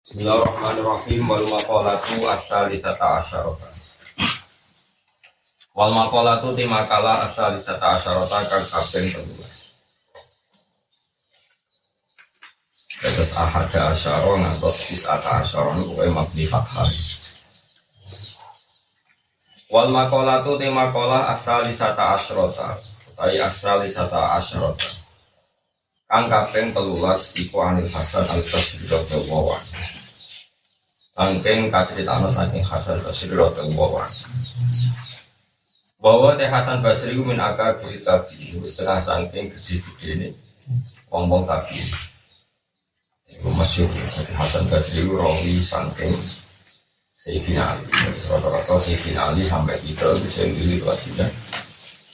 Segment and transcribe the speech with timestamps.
[0.00, 1.28] Bismillahirrahmanirrahim.
[1.28, 3.68] Wal maqalatu asalisata asyarata.
[5.76, 9.76] Wal maqalatu ti makalah asalisata asyarata kang kaping 13
[13.00, 16.88] Terus ahada asyara ngantos isata asyara niku kowe mabni fathah.
[19.68, 22.72] Wal maqalatu ti makalah asalisata asyarata.
[23.20, 24.96] Sai asalisata asyarata.
[26.10, 29.89] Kang kaping telulas iku Anil Hasan Al-Basri radhiyallahu anhu.
[31.20, 34.24] Sangking kaceritano saking Hasan Basri radhiyallahu anhu.
[36.00, 40.28] Bahwa Teh Hasan Basri min akar kiri tabi, setengah sangking gede-gede ini,
[41.12, 41.76] wong-wong tabi.
[43.28, 46.16] Itu masyur, Teh Hasan Basri rawi sangking
[47.20, 47.84] Sayyidina Ali.
[48.24, 51.28] Rata-rata Sayyidina Ali sampai kita bisa milih wajibnya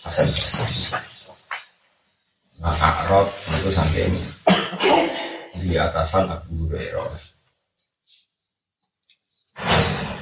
[0.03, 0.83] Hasan Basri.
[2.59, 4.11] Nah, Akrot itu sampai
[5.63, 7.36] di atasan Abu Hurairah.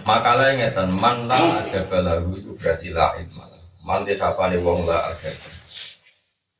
[0.04, 3.56] Makalah yang ngeten man la ada balahu itu berarti lain malah.
[3.88, 5.32] Man nih wong la ada.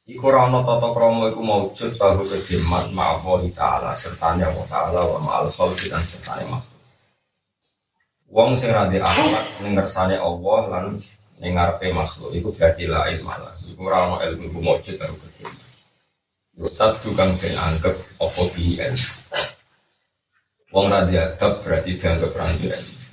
[0.09, 5.53] Iku rano toto kromo iku maujud tahu kejiman ma'awahi ta'ala sertanya wa ta'ala wa ma'al
[5.53, 6.81] khalqi dan sertanya makhluk.
[8.33, 10.97] Wong sing radi akhlak ning ngersane Allah lan
[11.41, 13.53] ning ngarepe makhluk iku berarti lain malah.
[13.69, 15.69] Iku rano ilmu iku maujud tahu kejiman.
[16.65, 18.97] Yutat tukang den anggap opo biyen.
[20.73, 23.04] Wong radi adab berarti dianggap radi ilmu.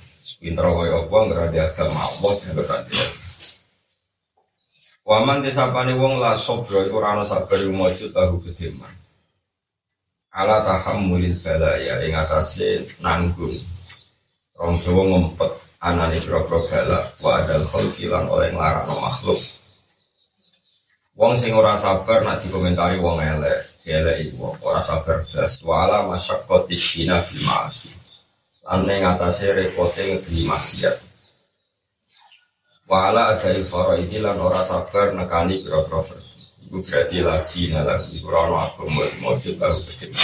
[0.42, 2.66] Pinter kaya apa ngeradi adab Allah ilmu.
[5.06, 8.90] Waman disapane wong la sobro iku ora sabar mujud tahu kediman.
[10.34, 13.54] Ala tahammulil balaya ing atase nanggung.
[14.58, 19.38] Rong Jawa ngempet anane pira-pira bala wa adal khalqi lan oleh nglarano makhluk.
[21.14, 26.74] Wong sing ora sabar nak dikomentari wong elek, elek iku ora sabar blas wala masyaqqati
[26.74, 27.46] dina fil.
[28.62, 30.96] Lan ning atase repote ngedi maksiat.
[32.86, 36.02] Wala ada ilfara iki lan ora sabar nekani pira-pira
[36.62, 40.22] Iku berarti lagi lagi ora ono aku mau baru begini.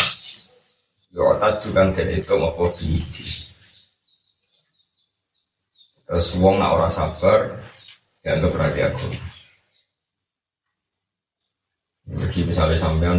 [1.11, 3.27] Yo tak juga den itu apa diidi.
[6.07, 7.59] Terus wong nak ora sabar
[8.23, 9.09] dianggap berarti aku.
[12.09, 13.19] Jadi misalnya sampean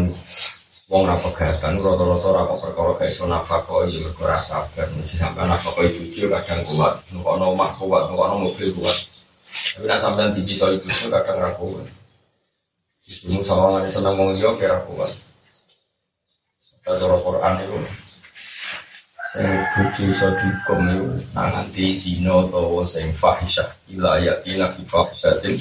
[0.90, 4.90] wong ra pegatan rata-rata ra kok perkara gak iso nafkah ya mergo ra sabar.
[4.98, 8.98] Mesti sampean nafkah ibu kadang kuat, nukono omah kuat, nukono mobil kuat.
[9.78, 11.86] Tapi nak sampean dipisah ibu kadang ra kuat.
[13.06, 15.14] Ibumu sawangane seneng wong liya kira kuat.
[16.90, 17.78] Cara Quran itu
[19.30, 19.46] sing
[19.78, 21.06] bojo iso dihukum itu
[21.38, 25.54] nak nganti zina utawa sing fahisyah ila yatina fi fahisyatin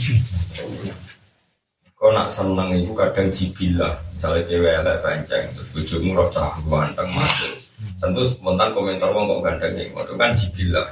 [1.99, 7.59] Kau nak seneng itu kadang jibilah, misalnya cewek elek pancing, terus bujumu roh ganteng masuk.
[7.99, 10.87] Tentu spontan komentar wong kok ganteng itu, itu kan jibilah.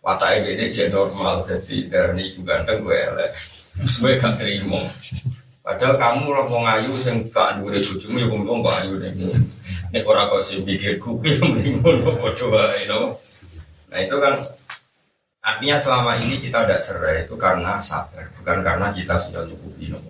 [0.00, 3.36] Wataknya ini cek normal, jadi dari itu ganteng gue elek,
[3.76, 4.80] gue gak terima.
[5.60, 9.12] Padahal kamu roh mau ngayu, sing gak dure bujumu ya ngomong kok ayu deh.
[9.92, 12.88] Ini orang kok sih pikir kuki, yang ngono bodoh wae.
[12.88, 14.40] Nah itu kan
[15.44, 20.00] artinya selama ini kita tidak cerai itu karena sabar, bukan karena kita sudah nyukupi no.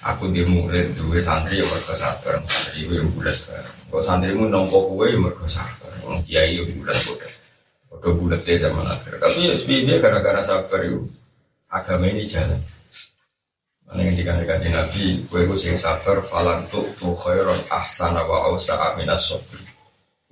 [0.00, 3.36] Aku di murid dua santri ya mereka sabar, santri itu yang bulat.
[3.92, 7.32] Kok santri mu nompo kue ya mereka sabar, orang kiai ya bulat bulat.
[7.92, 9.20] Udah bulat deh sama akhir.
[9.20, 11.04] Tapi ya sebenarnya gara-gara sabar itu
[11.68, 12.56] agama ini jalan.
[13.84, 18.80] Mana yang dikatakan Nabi, kue ku sing sabar, falan tuh tuh khairon ahsana wa ausa
[18.80, 19.60] aminas sobri.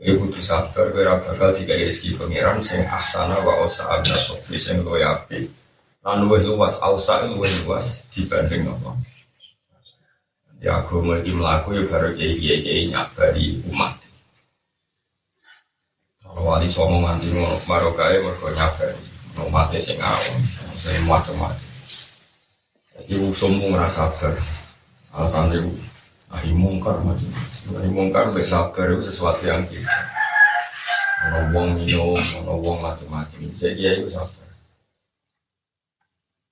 [0.00, 4.81] Kue kudu sabar, kue bakal tiga rezeki pangeran sing ahsana wa ausa aminas sobri sing
[4.81, 5.45] api.
[6.06, 8.97] Lan luwe luas, ausa luwe luas dibanding apa.
[10.58, 13.94] Ya agama iki mlaku ya baru kiai-kiai nyabari umat.
[16.19, 18.98] Kalau wali somo nganti ngono marokae mergo nyabari
[19.46, 20.36] umatnya sing awam,
[20.74, 21.69] sing macam-macam.
[22.98, 24.34] Jadi usummu ngerasa sabar.
[25.14, 25.70] Alasan itu
[26.34, 27.78] ahi mungkar macam-macam.
[27.78, 29.94] Ahi mungkar baik sabar itu sesuatu yang kita.
[31.19, 33.38] Ono wong minum, ono wong macam-macam.
[33.54, 34.11] Jadi ya itu.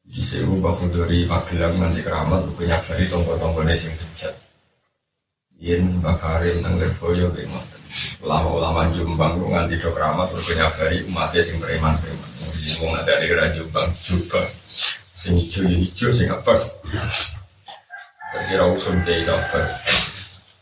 [0.07, 4.35] Sini bahu dari Magelang nanti keramat punya dari tonggo-tonggo sing dejat.
[5.59, 7.83] Yen bakarin tengger boyo kayak ngoten.
[8.23, 12.31] Ulama-ulama Jombang lu nganti do keramat umatnya sing preman-preman.
[12.83, 13.27] Wong ada di
[13.59, 14.47] Jombang juga.
[15.17, 16.55] Sing hijau sing apa?
[18.47, 19.61] Kira usum deh apa?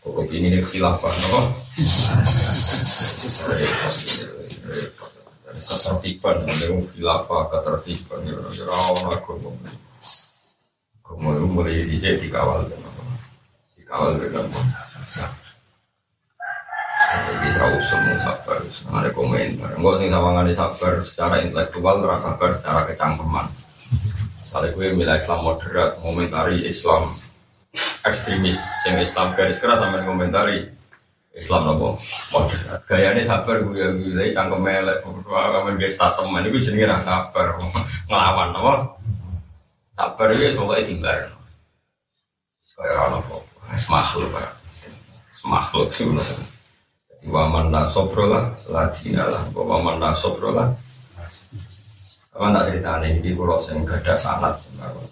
[0.05, 1.40] Kok ini khilafah no?
[5.64, 9.50] ketertiban, yang khilafah ketertiban, rawon agama.
[11.05, 12.93] Agama itu mulai di sini dikawal dengan?
[13.81, 14.61] Dikawal dengan apa?
[17.44, 18.58] Isra usum sabar,
[18.90, 19.76] ada komentar.
[19.78, 23.46] Enggak sing sama ngani sabar secara intelektual, terasa sabar secara kecangkeman.
[24.43, 27.06] Misalnya gue milih Islam moderat, komentari Islam
[28.06, 30.58] ekstremis, yang Islam garis keras sampai komentari
[31.35, 31.99] Islam nopo
[32.31, 32.81] moderat.
[32.87, 37.59] Gayanya sabar gue ya gue cangkem melek, kamu guys tateman itu jenis rasa sabar
[38.07, 38.75] ngelawan nopo.
[39.99, 41.21] Sabar itu soalnya timbar.
[42.75, 43.37] Kayak orang nopo,
[43.87, 44.51] makhluk pak,
[45.47, 46.43] makhluk sebenarnya.
[47.25, 50.69] Waman la sobro lah, ladina lah, waman la sobro lah.
[52.35, 54.59] Apa tak cerita ini, di pulau sing gada sanat,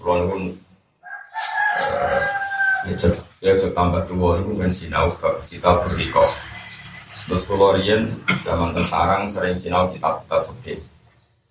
[0.03, 0.43] pulau pun
[2.99, 5.11] cek ya cek tambah tua itu kan sinau
[5.51, 6.23] kita beriko.
[7.27, 8.07] Terus pulau Rian
[8.47, 10.79] zaman sarang sering sinau kita kita fikih.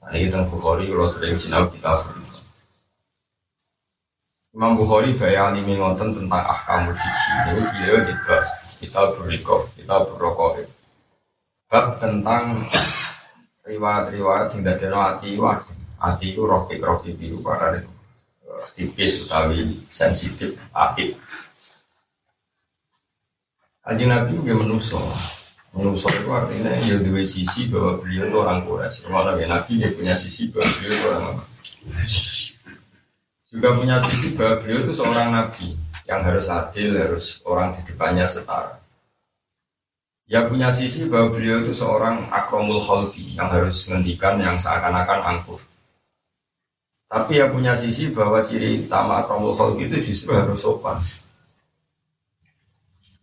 [0.02, 2.40] Nah, ini tentang Bukhari kalau sering sinau kita beriko.
[4.56, 7.36] Imam Bukhari bayani ngoten tentang ahkamul fikih.
[7.52, 8.38] Ini beliau juga
[8.80, 10.64] kita beriko, kita berrokok.
[11.72, 12.68] Bab tentang
[13.68, 15.60] riwayat-riwayat sing dadekno ati wae.
[16.02, 17.92] Ati itu rokik-rokik biru pada itu
[18.76, 21.16] tipis utawi sensitif api.
[23.81, 25.01] Aji Nabi juga menuso.
[25.74, 29.10] Menuso itu artinya ya dua sisi bahwa beliau itu orang Quraisy.
[29.10, 31.44] Malah ya Nabi dia punya sisi bahwa beliau itu orang apa?
[33.50, 35.68] Juga punya sisi bahwa beliau itu seorang Nabi
[36.06, 38.78] yang harus adil, harus orang di depannya setara.
[40.30, 45.60] Ya punya sisi bahwa beliau itu seorang akromul khalqi yang harus menghentikan yang seakan-akan angkuh.
[47.12, 51.01] Tapi ya punya sisi bahwa ciri utama akromul khalqi itu justru harus sopan.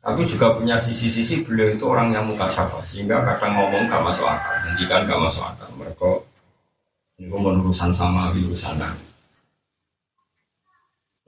[0.08, 4.24] Tapi juga punya sisi-sisi beliau itu orang yang muka syafa sehingga kadang ngomong gak masuk
[4.24, 5.68] akal, menghentikan gak masuk akal.
[5.76, 6.10] Mereka
[7.20, 9.04] ini urusan sama urusan nabi.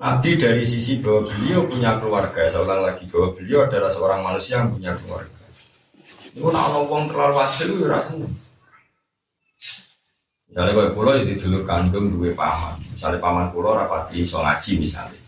[0.00, 4.72] Nabi dari sisi bahwa beliau punya keluarga, ulang lagi bahwa beliau adalah seorang manusia yang
[4.72, 5.36] punya keluarga.
[6.32, 8.28] Ini nak ono wong terlalu wadil itu rasanya.
[10.48, 15.20] Misalnya kalau pulau itu dulu kandung dua paman, misalnya paman pulau rapati so ngaji misalnya.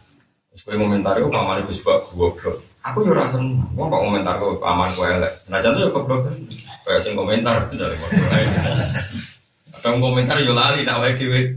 [0.49, 2.72] Terus gue komentar itu paman itu sebab goblok.
[2.83, 5.33] Aku yo rasa wong kok komentar gue paman gue elek.
[5.47, 6.27] Jangan yo goblok.
[6.83, 7.99] Kayak sing komentar misalnya.
[9.79, 11.55] Kadang komentar yo lali tak wae dhewe.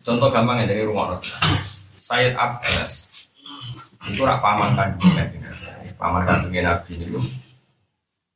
[0.00, 1.18] Contoh gampang ya dari rumah
[1.98, 3.10] Sayyid Abbas
[4.06, 5.26] itu rak paman kandungnya
[5.98, 7.18] paman kandungnya Nabi itu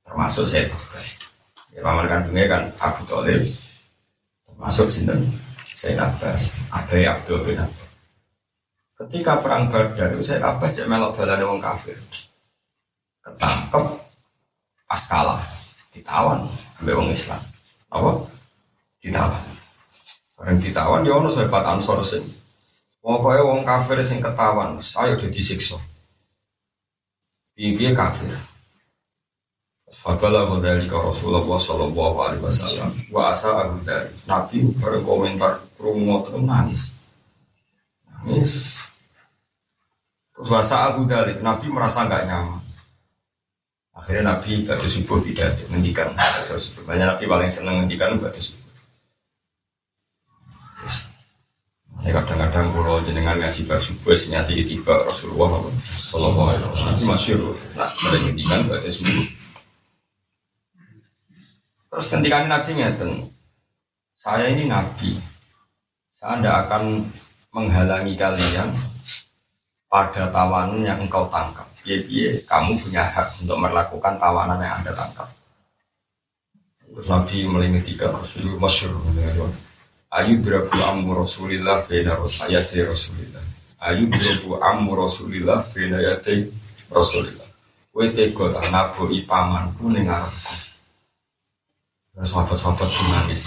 [0.02, 1.30] termasuk Sayyid Abbas.
[1.70, 3.38] Ya paman kandungnya kan Abu Thalib
[4.50, 5.30] termasuk sinten
[5.70, 7.89] Sayyid Abbas, Abai Abdul bin Abbas.
[9.00, 11.96] Ketika perang Badar Sayyid Abbas cek melok balane wong kafir.
[13.24, 13.84] Ketangkep
[14.84, 15.40] pas kalah
[15.96, 16.44] ditawan
[16.76, 17.40] sampai wong Islam.
[17.88, 18.28] Apa?
[19.00, 19.44] Ditawan.
[20.36, 22.28] Bareng ditawan ya ono sahabat Ansor sing
[23.00, 25.80] Pokoknya wong kafir sing ketahuan, saya udah disiksa.
[27.56, 28.28] Piye kafir.
[29.88, 32.92] Fabala dari ke Rasulullah Sallallahu Alaihi Wasallam.
[33.08, 36.82] Wa asa aku dari Nabi berkomentar rumo terus nangis.
[38.04, 38.52] Nangis.
[40.40, 42.64] Wasa aku dari Nabi merasa nggak nyaman.
[43.92, 46.16] Akhirnya Nabi batu subuh tidak menghentikan.
[46.88, 48.72] Banyak Nabi paling seneng menghentikan batu subuh.
[52.00, 55.60] Ya kadang-kadang kalau jenengan ngaji bar subuh senyati tiba Rasulullah
[55.92, 57.40] Sallallahu Alaihi Wasallam masyur.
[57.76, 59.26] Nah sering ngendikan pada subuh.
[61.90, 63.12] Terus ketika Nabi ngeten,
[64.16, 65.20] saya ini Nabi,
[66.16, 67.04] saya tidak akan
[67.52, 68.72] menghalangi kalian
[69.90, 71.66] pada tawanan yang engkau tangkap.
[71.82, 75.26] Biar kamu punya hak untuk melakukan tawanan yang anda tangkap.
[76.86, 78.94] Terus Nabi melingitikan Rasulullah masyur.
[80.10, 83.42] Ayu drabu ammu Rasulillah bina ayati Rasulillah.
[83.82, 86.50] Ayu drabu ammu Rasulillah bina ayati
[86.90, 87.46] Rasulillah.
[87.90, 90.06] Kowe tega tak naboki pamanku ning.
[92.14, 93.46] Terus sahabat-sahabat nangis.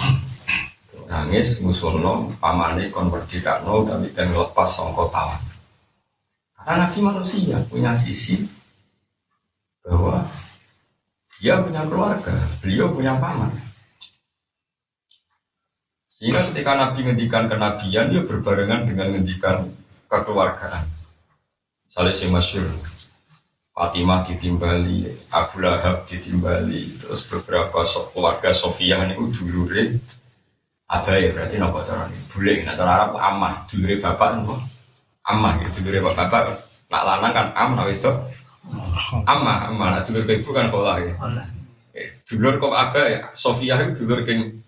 [1.07, 5.52] Nangis ngusulno pamane kon merdekakno tapi kan lepas sangka tawan.
[6.63, 8.47] Karena Nabi manusia punya sisi
[9.83, 10.23] bahwa
[11.43, 13.51] dia punya keluarga, beliau punya paman.
[16.07, 19.67] Sehingga ketika Nabi ngendikan kenabian, dia berbarengan dengan ngendikan
[20.07, 20.87] kekeluargaan.
[21.83, 22.71] Misalnya si masyur,
[23.75, 29.99] Fatimah ditimbali, Abu Lahab ditimbali, terus beberapa so, keluarga Sofia ini dulure
[30.93, 34.61] ada ya berarti nopo cara boleh nah cara Arab amah dulure bapak nopo
[35.27, 36.59] amah gitu dulure bapak bapak.
[36.91, 38.11] Nak lanang kan am nah itu.
[39.25, 39.87] Amah amah.
[39.99, 41.13] Nak dulure ibu kan pola ya.
[42.27, 43.21] Dulur kok apa ya.
[43.35, 44.61] Sofia itu dulur keng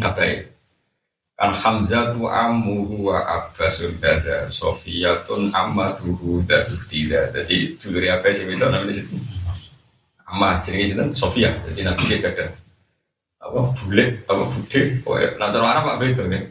[0.00, 0.38] apa ya.
[1.36, 8.48] Kan Hamzah tu ammuhu wa abbasul dada Sofiyatun ammaduhu dadu tidak jadi duluri apa sih
[8.48, 9.20] itu namanya situ.
[10.24, 12.66] Amma jadi situ Sofia jadi nabi dia kata
[13.46, 16.42] apa bule apa bude oh ya nanti orang apa begitu nih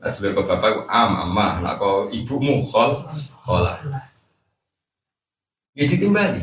[0.00, 3.04] nah dulur bapak am amma nak kau ibumu khol
[3.44, 3.76] kholah.
[5.76, 6.40] Ya ditimbali.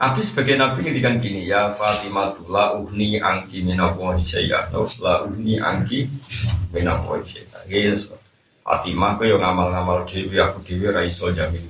[0.00, 6.08] Nabi sebagai Nabi ngendikan gini ya Fatimah la uhni angki minawahi saya la uhni angki
[6.72, 8.08] minawahi saya yes.
[8.64, 11.60] Fatimah kau yang ngamal-ngamal dewi aku dewi raiso jamin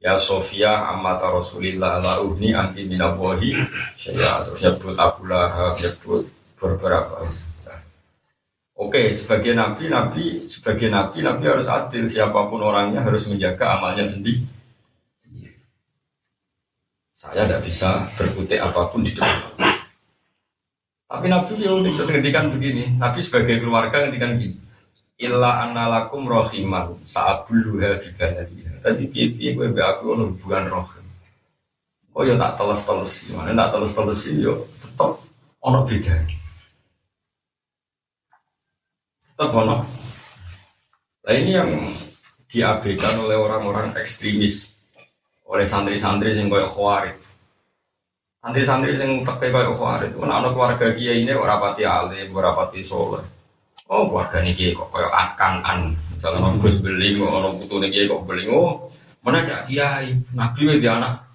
[0.00, 3.52] Ya Sofia amata Rasulillah la uhni angki minawahi
[4.00, 6.24] saya terus nyebut Abu Lahab nyebut
[6.56, 7.20] beberapa
[8.76, 12.12] Oke, sebagai nabi, nabi sebagai nabi, nabi harus adil.
[12.12, 14.56] Siapa pun orangnya harus menjaga amalnya sendiri
[17.16, 19.56] saya tidak bisa berkutik apa pun di depan.
[21.08, 22.92] Tapi Nabi ya unik terus ngendikan begini.
[23.00, 24.60] Nabi sebagai keluarga ngendikan gini.
[25.16, 28.84] Illa annalakum rohiman saat buluha bibanatiha.
[28.84, 31.06] Tapi piye gue be aku ono hubungan rohim.
[32.12, 35.16] Oh ya tak teles-teles, mana tak teles-teles yo tetap
[35.64, 36.20] ono beda.
[39.36, 39.84] Tetap.
[41.26, 41.76] Nah ini yang
[42.48, 44.80] diabaikan oleh orang-orang ekstremis
[45.44, 47.16] oleh santri-santri yang koyok khawarid.
[48.40, 52.80] Santri-santri yang pakai koyok khawarid itu anak keluarga dia ini orang pati alim, orang pati
[52.80, 53.22] soleh.
[53.92, 55.80] Oh keluarga ini kok koyok akan an.
[56.16, 58.48] Misalnya orang gus beling, orang putu ini kok beling.
[58.56, 58.88] Oh
[59.20, 61.26] mana ada kiai, nabi dia anak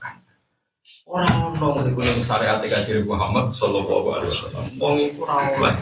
[1.11, 4.65] Orang orang di gunung syariat kajian Muhammad Sallallahu Alaihi Wasallam.
[4.79, 5.75] Wong itu orang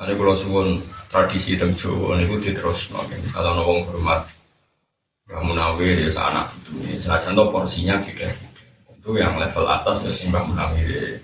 [0.00, 0.80] Ada kalau suwon
[1.12, 2.88] tradisi tentang Jawa itu diterus
[3.36, 4.24] Kalau nongong hormat
[5.30, 8.26] kamu Munawir ya anak itu, senajan tuh porsinya beda.
[8.98, 11.22] Itu yang level atas ya sih Mbak Munawir.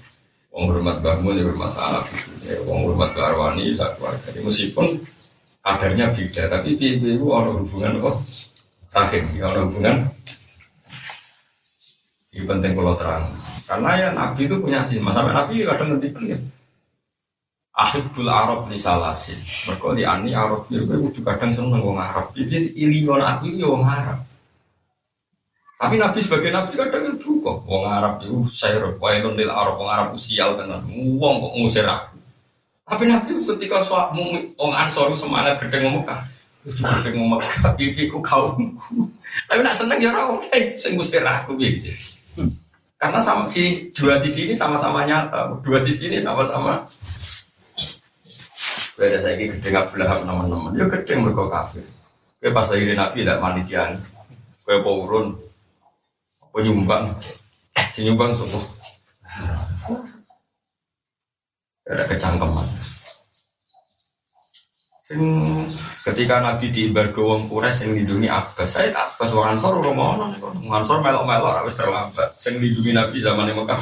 [0.55, 4.31] Wong hormat bangun ya hormat anak itu, wong hormat Mbak Arwani ya keluarga.
[4.31, 4.87] Jadi meskipun
[5.67, 8.17] kadarnya beda, tapi piye itu ada hubungan kok
[8.95, 9.97] rahim, ya hubungan.
[12.31, 13.25] Ini penting kalau terang.
[13.67, 16.41] Karena ya Nabi itu punya sih, masa Nabi kadang nanti penting.
[17.77, 19.37] Ahibbul Arab li salasin.
[19.69, 22.33] Mereka di ani Arab ya gue kudu kadang seneng wong Arab.
[22.33, 24.25] Jadi ilion aku ya wong Arab.
[25.77, 29.93] Tapi Nabi sebagai Nabi kadang itu kok wong Arab itu saya wailun lil Arab wong
[29.93, 30.89] Arab usial tenan.
[31.21, 32.17] Wong kok ngusir aku.
[32.89, 34.17] Tapi Nabi ketika soal
[34.57, 36.25] wong Ansor semangat Mekah.
[36.65, 37.77] Gede ngomong Mekah
[38.09, 39.13] ku kaumku.
[39.53, 41.93] Tapi nak seneng ya ora oke sing ngusir aku gitu.
[42.97, 46.89] Karena sama si dua sisi ini sama-sama nyata, dua sisi ini sama-sama
[49.07, 50.75] Beda saya ini gede nggak belah teman-teman.
[50.75, 51.87] Ya gede mereka kafir.
[52.43, 53.91] Kue pas akhirnya Nabi tidak manitian.
[54.67, 55.39] Kue urun.
[56.51, 57.15] Kue nyumbang.
[58.03, 58.67] Nyumbang subuh.
[61.87, 62.67] Ada kecangkeman.
[65.07, 65.23] Sing
[66.03, 70.75] ketika Nabi di wong Quraisy sing lindungi Abbas, saya Abbas wong Ansor ora mau Wong
[70.75, 72.35] Ansor melok-melok wis terlambat.
[72.43, 73.79] Sing lindungi Nabi zaman Mekah.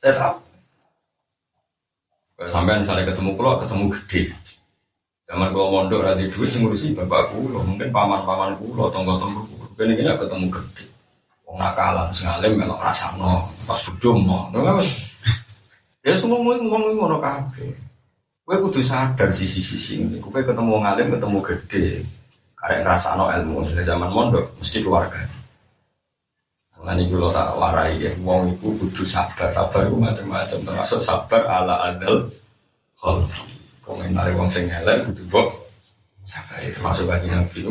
[0.00, 0.51] Saya tahu.
[2.36, 4.22] Sampai misalnya ketemu kulo, ketemu gede.
[5.28, 9.64] Zaman kulo mondok rada duit ngurusi bapak kulo, mungkin paman-paman kulo, tonggo-tonggo kulo.
[9.78, 10.84] Kene kene ketemu gede.
[11.46, 14.48] Wong nakalan sengalim melok rasano, pas budum mau.
[16.02, 17.78] Ya semua ngomong ngomong ngono kabeh.
[18.42, 20.18] Kowe kudu sadar sisi-sisi ini.
[20.18, 22.02] Kowe ketemu wong alim, ketemu gede.
[22.58, 25.41] Karek ngrasakno ilmu dari zaman mondok mesti keluarga.
[26.82, 31.46] Nah ini kalau tak warai ya, wong itu kudu sabar, sabar itu macam-macam termasuk sabar
[31.46, 32.26] ala adal.
[32.98, 33.22] Kalau
[33.86, 35.48] komentar wong sing elek kudu bok
[36.26, 37.70] sabar itu termasuk bagi nabi itu.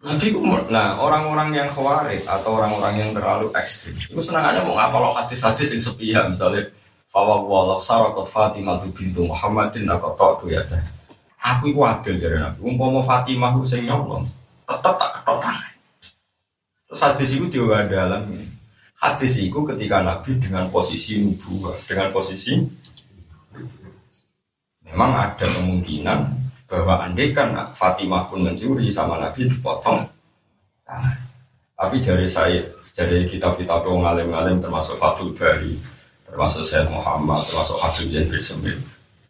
[0.00, 0.28] Nanti
[0.72, 5.82] nah orang-orang yang khawarij atau orang-orang yang terlalu ekstrim itu senangannya mau ngapal hadis-hadis yang
[5.82, 6.68] sepihak misalnya
[7.06, 10.62] Fawa walau sarakot Fatimah tu bintu Muhammadin aku tok tuh ya
[11.40, 12.58] Aku itu adil jadi nabi.
[12.60, 15.38] Umpama Fatimah itu sing tetap tak ketok.
[16.96, 18.24] Terus hadis itu juga dalam.
[18.96, 22.56] Hadis itu ketika Nabi dengan posisi nubuah, dengan posisi
[24.80, 26.18] memang ada kemungkinan
[26.64, 30.08] bahwa andai kan Fatimah pun mencuri sama Nabi dipotong.
[30.88, 31.12] Nah,
[31.76, 32.64] tapi dari saya,
[32.96, 35.76] dari kitab-kitab ngalim-ngalim termasuk Fatul Bari,
[36.24, 38.80] termasuk Sayyid Muhammad, termasuk Habib Zain Sembil.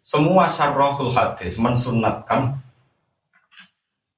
[0.07, 2.63] Semua syarrahul hadis mensunatkan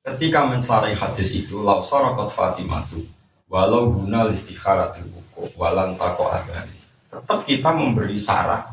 [0.05, 3.09] ketika mensarai hadis itu lau sarakot Fatimah itu
[3.49, 6.77] walau guna istikharatil buku walan tako adani.
[7.09, 8.69] Tetap kita memberi syarat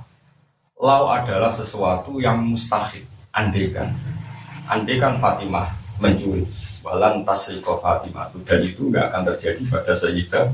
[0.77, 3.03] lau adalah sesuatu yang mustahil.
[3.33, 3.97] Andekan
[4.69, 6.45] andekan Fatimah mencuri.
[6.85, 10.47] Walan tasriko Fatimah dan itu nggak akan terjadi pada Sayyidah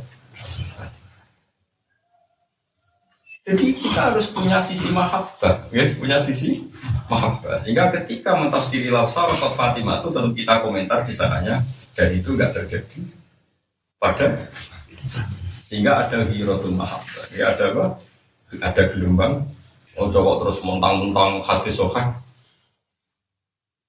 [3.42, 6.62] Jadi kita harus punya sisi mahabbah, ya, punya sisi
[7.10, 7.58] mahabbah.
[7.58, 11.58] Sehingga ketika mentafsiri lafsar atau Fatimah itu tentu kita komentar di sananya.
[11.98, 13.02] Dan itu nggak terjadi
[14.02, 14.50] pada
[15.62, 17.30] sehingga ada hirotul mahabbah.
[17.30, 17.84] Ya ada apa?
[18.58, 19.46] Ada gelombang.
[19.94, 22.10] Mau coba terus montang-montang hadis sohan.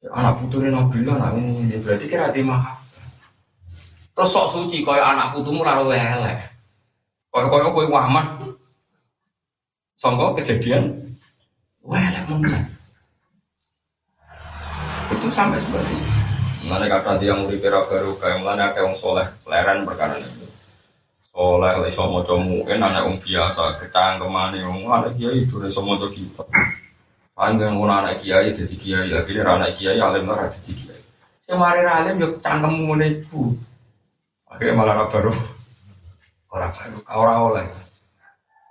[0.05, 3.10] Ya, anak putri Nabilah lah ini berarti kira di mahabbah.
[4.13, 6.38] Terus sok suci kaya anak putumu lalu elek.
[7.34, 8.53] Kaya kaya kue Muhammad
[9.98, 11.17] Songkok kejadian
[11.82, 12.62] wah muncul.
[15.10, 16.12] Itu sampai seperti itu.
[16.63, 20.48] Mana kata dia mau dikira baru kayak mana kayak orang soleh, leren perkara itu.
[21.27, 25.60] Soleh, lagi mau comu, kan anak orang biasa, kecang ke mana, orang anak kiai itu
[25.60, 26.43] lagi mau comu kita.
[27.36, 31.01] Panjang orang anak kiai jadi kiai, akhirnya anak kiai alim lah jadi kiai.
[31.43, 33.51] Semari alim yo cangkem mulai itu.
[34.48, 35.34] Akhirnya malah baru
[36.53, 37.65] orang baru, orang oleh.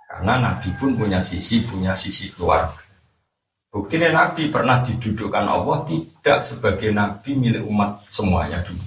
[0.09, 2.82] Karena Nabi pun punya sisi, punya sisi keluarga.
[3.73, 8.85] Buktinya Nabi pernah didudukkan Allah tidak sebagai Nabi milik umat semuanya dulu.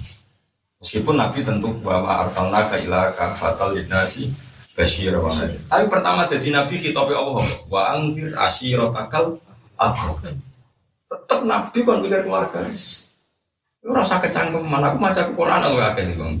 [0.79, 4.31] Meskipun Nabi tentu bahwa arsalna ka ila kafatal linasi
[4.79, 9.43] basyir wa Tapi pertama jadi Nabi khitabe Allah wa angfir asyiratakal
[9.75, 10.23] akrab.
[11.11, 12.63] Tetap Nabi kan pikir keluarga.
[12.71, 16.33] Itu rasa kecangkeman aku maca Quran aku akeh Bang.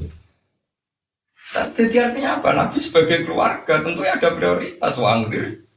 [1.75, 2.49] Jadi artinya apa?
[2.55, 5.67] Nabi sebagai keluarga tentunya ada prioritas wangdir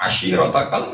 [0.00, 0.88] ashirotakal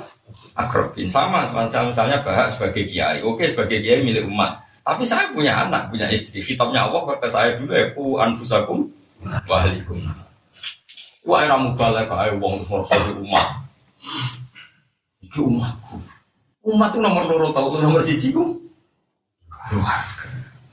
[0.55, 3.21] akrobin sama misalnya bahas sebagai kiai.
[3.23, 4.63] Oke sebagai kiai milik umat.
[4.81, 6.41] Tapi saya punya anak, punya istri.
[6.41, 8.91] Kitabnya Allah kata saya dulu ya ku anfusakum
[9.47, 10.01] wahalikum.
[11.29, 13.47] Wah ramu balik kayak wong di umat.
[15.21, 16.01] Itu umatku.
[16.65, 18.57] Umat itu nomor loro tuh nomor siji ku.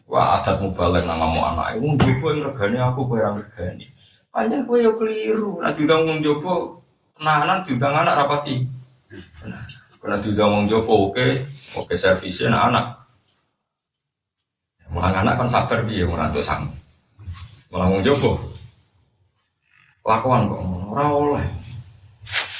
[0.08, 3.92] Wah adat mubalek nama mau anak, wong jopo yang regani aku kue yang regani.
[4.32, 6.80] Panjang kue yo keliru, nah diundang wong jopo
[7.20, 8.64] penahanan diundang anak rapati.
[9.98, 11.28] Karena diundang wong jopo oke,
[11.80, 12.86] oke servisnya anak anak.
[14.88, 16.68] Mulang anak kan sabar dia merantau sang.
[17.72, 18.40] Mulang wong jopo.
[20.08, 20.62] Lakuan kok
[20.96, 21.48] ora oleh.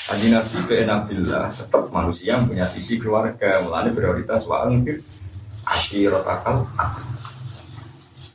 [0.08, 5.04] Tadi Nabi ke Nabilah tetap manusia yang punya sisi keluarga, mulanya prioritas wa angkir
[6.16, 6.64] akal.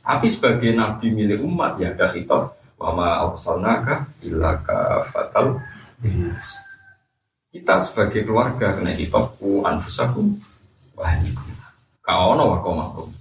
[0.03, 4.59] Tapi sebagai nabi milik umat ya ada khitab wama arsalnaka illa
[5.07, 5.63] fatal
[7.53, 10.41] Kita sebagai keluarga kena khitab ku anfusakum
[10.97, 11.53] wa ahlikum.
[12.01, 13.13] Kaono wa komakum.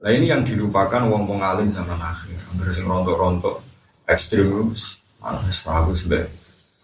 [0.00, 2.40] Nah ini yang dilupakan wong wong alim zaman akhir.
[2.48, 3.60] Hampir sing rontok-rontok
[4.08, 5.04] ekstrim lulus.
[5.20, 6.32] Mana tahu sebagai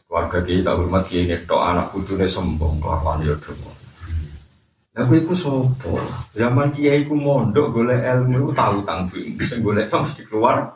[0.05, 3.35] keluarga kita hormat kiai netok anak putune sombong kelakuan ya
[4.99, 5.97] Aku iku sopo?
[6.37, 9.41] Zaman kiai ku mondok golek ilmu tahu tanggung.
[9.41, 10.69] Sing golek mesti keluar.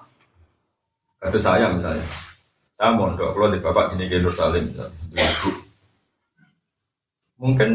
[1.21, 2.32] Kata saya misalnya.
[2.73, 4.65] Saya mondok kalau di bapak jenis Nur Salim
[7.43, 7.71] Mungkin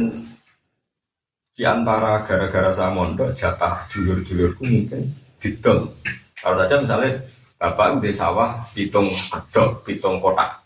[1.58, 5.10] di antara gara-gara saya mondok jatah dulur-dulurku mungkin
[5.42, 5.90] didol.
[6.38, 7.18] Kalau saja misalnya
[7.58, 10.62] bapak udah sawah pitung kedok, pitung kotak.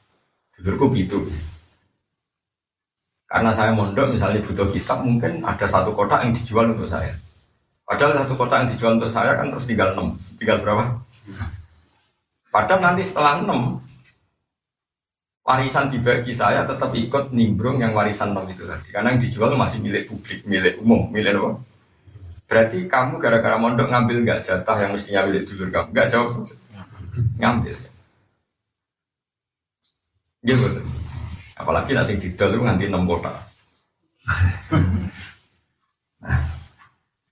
[0.59, 1.25] Dulurku pitung.
[3.31, 7.15] Karena saya mondok misalnya butuh kitab mungkin ada satu kotak yang dijual untuk saya.
[7.87, 10.99] Padahal satu kotak yang dijual untuk saya kan terus tinggal enam, tinggal berapa?
[12.51, 13.79] Padahal nanti setelah enam
[15.51, 18.87] warisan dibagi saya tetap ikut nimbrung yang warisan enam itu tadi.
[18.95, 21.59] Karena yang dijual masih milik publik, milik umum, milik apa?
[22.47, 25.87] Berarti kamu gara-gara mondok ngambil nggak jatah yang mestinya milik dulur kamu?
[25.91, 26.31] Nggak jawab.
[27.39, 27.75] Ngambil.
[30.41, 30.67] Gitu.
[31.59, 33.33] Apalagi nasi didol itu nganti enam kota.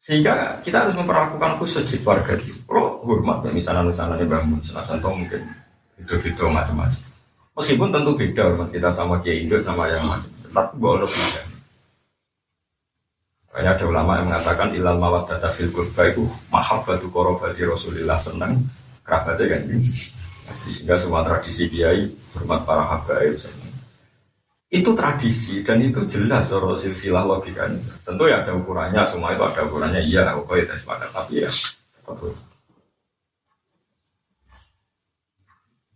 [0.10, 2.58] sehingga kita harus memperlakukan khusus di keluarga itu.
[2.65, 5.41] Kalau hormat ya misalnya misalnya bangun, senajan mungkin
[6.01, 7.08] itu-itu macam-macam.
[7.59, 11.41] Meskipun tentu beda hormat kita sama Kiai Indo sama yang macam, tapi boleh beda.
[13.51, 18.63] Banyak ada ulama yang mengatakan ilal mawat data fil kurba itu mahabbatu korobati Rasulillah senang
[19.03, 19.83] kerabatnya kan ini.
[20.71, 23.69] Sehingga semua tradisi kiai hormat para habaib senang
[24.69, 27.81] itu tradisi dan itu jelas soal silsilah logikanya.
[28.05, 30.05] Tentu ya ada ukurannya, semua itu ada ukurannya.
[30.05, 31.09] Iya, oke ya sepakat.
[31.09, 31.49] Tapi ya,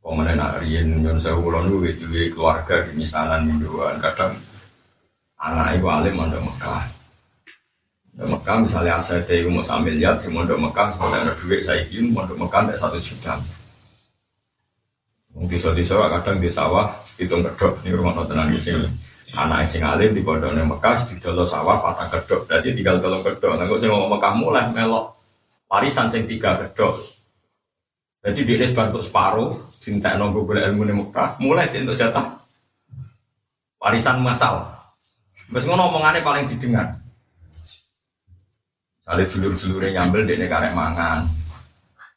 [0.03, 2.03] Pemenang nak rian nyon sewu kulon itu
[2.35, 4.35] keluarga di misanan mingguan kadang
[5.39, 6.83] anak ibu alim mondok Mekah.
[8.11, 11.87] Mondok Mekah misalnya aset itu mau sambil lihat si mondok Mekah misalnya ada duit saya
[11.87, 13.39] kirim mondok Mekah ada satu juta.
[15.31, 18.83] Mungkin desa kadang di sawah hitung kedok ini rumah nonton di sini.
[19.39, 23.55] Anak sing alim di pondok Mekah di dalam sawah patah kedok jadi tinggal tolong kedok
[23.55, 25.15] nggak sih ngomong Mekah mulai melok
[25.71, 26.99] warisan sing tiga kedok
[28.23, 29.51] Jadi dia sebantuk separuh,
[29.83, 32.39] cinta nunggu boleh ilmu Mekah, mulai untuk jatah
[33.83, 34.63] warisan masal.
[35.51, 37.03] Terus ngono omongannya paling didengar.
[39.03, 41.27] Kali dulur-dulurnya nyambel dia karek mangan,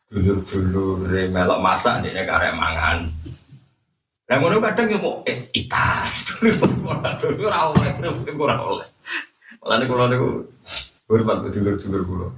[0.07, 3.11] dulur-dulur melok masak dia karek mangan.
[4.31, 6.07] Nah ngono kadang yo mau eh ita,
[6.39, 7.91] dulur ora oleh,
[8.31, 8.87] ora oleh.
[9.59, 10.31] Malah nih kalau niku
[11.11, 12.29] hormat dulur-dulur kulo.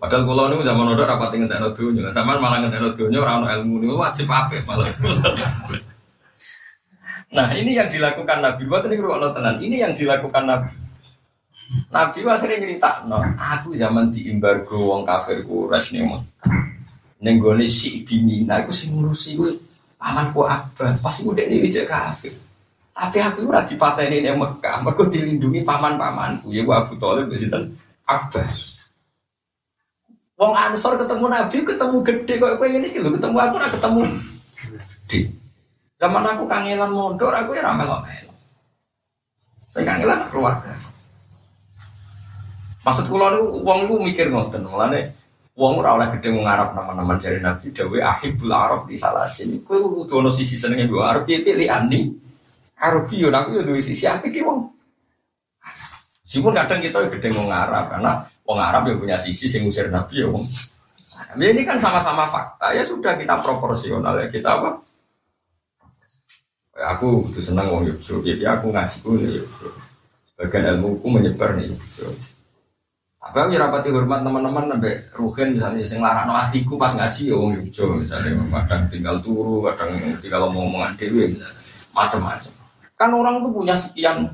[0.00, 3.74] Padahal kulo niku zaman udah rapat ngentekno donya, zaman malah ngentekno donya ora ono ilmu
[3.84, 4.88] niku wajib apa malah.
[7.30, 9.62] Nah ini yang dilakukan Nabi buat ini kurang tenan.
[9.62, 10.72] Ini yang dilakukan Nabi.
[11.94, 16.18] Nabi akhirnya cerita, no, aku zaman di embargo wong kafir kuras nih mau.
[17.22, 19.52] Nenggone si bini, nah aku sing ngurusi gue
[20.00, 22.34] pamanku Abbas, pasti udah nih wijak kafir.
[22.90, 27.76] Tapi aku ora dipateni ning Mekah, mergo dilindungi paman-pamanku, ya Abu Thalib sinten
[28.08, 28.79] Abbas.
[30.40, 35.18] Wong Ansor ketemu Nabi, ketemu gede kok kowe ngene iki ketemu aku ora ketemu gede.
[36.00, 38.08] Zaman aku kangelan mondok, aku ya ramai melok
[39.68, 40.72] Saya kangelan keluarga.
[42.80, 45.12] Maksud kula niku wong niku mikir ngoten, mulane
[45.60, 49.60] wong ora oleh gedhe ngarap nama-nama jari Nabi dawuh ahibul arab di salasin.
[49.60, 52.16] Kowe kudu ono sisi senenge mbok arep piye ani.
[52.80, 54.79] Arabi yo aku yo duwe sisi apik ki wong.
[56.30, 60.22] Meskipun kadang kita gede wong Arab karena wong Arab yang punya sisi sing usir Nabi
[60.22, 60.46] ya wong.
[61.34, 64.78] Nah, ini kan sama-sama fakta ya sudah kita proporsional ya kita apa?
[66.78, 69.82] Ya, aku butuh senang wong Yogyakarta, ya aku ngaji ku ya Yogyakarta.
[70.30, 72.26] Sebagian ilmu ku menyebar nih Yogyakarta.
[73.26, 77.58] Apa aku rapati hormat teman-teman sampai ruhin misalnya sing larang hatiku pas ngaji ya wong
[77.58, 78.30] Yogyakarta misalnya
[78.70, 81.34] kadang tinggal turu, kadang tinggal ngomong-ngomongan dewi
[81.90, 82.54] macam-macam.
[82.94, 84.30] Kan orang tuh punya sekian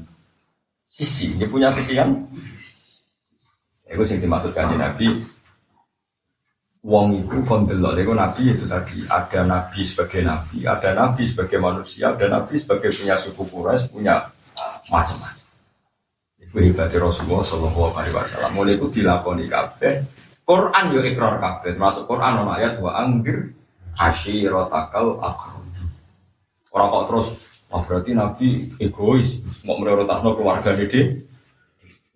[0.87, 2.25] sisi, dia punya sekian.
[3.87, 5.09] Itu yang dimaksudkan di Nabi.
[6.87, 12.15] Wong itu kondelok, itu Nabi itu tadi ada Nabi sebagai Nabi, ada Nabi sebagai manusia,
[12.15, 14.31] ada Nabi sebagai punya suku Quraisy, punya
[14.95, 15.43] macam-macam.
[16.39, 18.55] Itu hebatnya Rasulullah Shallallahu Alaihi Wasallam.
[18.55, 20.07] Mulai itu dilakoni kabeh.
[20.47, 23.51] Quran yo ikrar kabeh, termasuk Quran ono ayat wa anggir
[23.99, 25.59] asyirotakal akhir.
[26.71, 27.29] Orang kok terus
[27.75, 31.27] Oh berarti Nabi egois, mau prioritasno keluarga dede.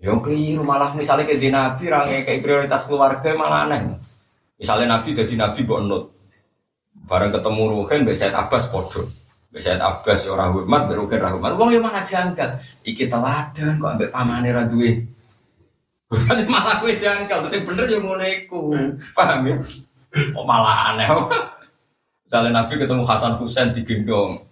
[0.00, 4.00] Ya keliru malah misalnya di Nabi rangai kayak prioritas keluarga malah aneh.
[4.56, 6.04] Misalnya Nabi jadi Nabi buat nut.
[7.04, 9.04] Bareng ketemu Ruhin, Said Abbas podo.
[9.58, 11.52] Said Abbas ya orang hormat, Ruhin orang hormat.
[11.58, 12.60] Wong ya malah janggal.
[12.86, 15.04] Iki teladan kok ambek pamane ra duwe.
[16.10, 18.60] Berarti malah gue janggal, terus yang bener ya ngono iku.
[19.14, 19.54] Paham ya?
[20.34, 21.06] Oh malah aneh.
[22.26, 24.42] Misalnya Nabi ketemu Hasan Husain digendong,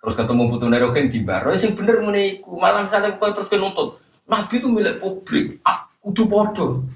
[0.00, 2.56] Terus ketemu putu nerohin di baro, sing bener meniku.
[2.56, 4.00] Malah misalnya kau terus nuntut.
[4.30, 6.86] Nabi itu milik publik, ah, kudu podo.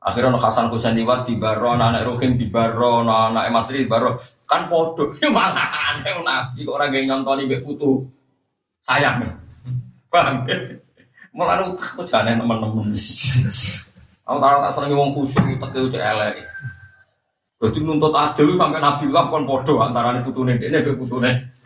[0.00, 1.04] Akhirnya anak Hasan Husain di
[1.36, 4.18] baro, anak Rohin di baro, anak Mas di baro,
[4.48, 5.14] kan podo.
[5.22, 8.08] Ya malah aneh Nabi kok orang yang nyontoni mbek putu.
[8.80, 9.32] Sayang nih.
[10.08, 10.48] Paham?
[11.36, 12.90] Malah utak kok jane teman-teman.
[14.24, 16.42] Aku tahu tak seneng wong khusyuk utek ucek elek.
[17.60, 21.59] Berarti nuntut adil sampai Nabi lah kan podo antara putune ini mbek putune.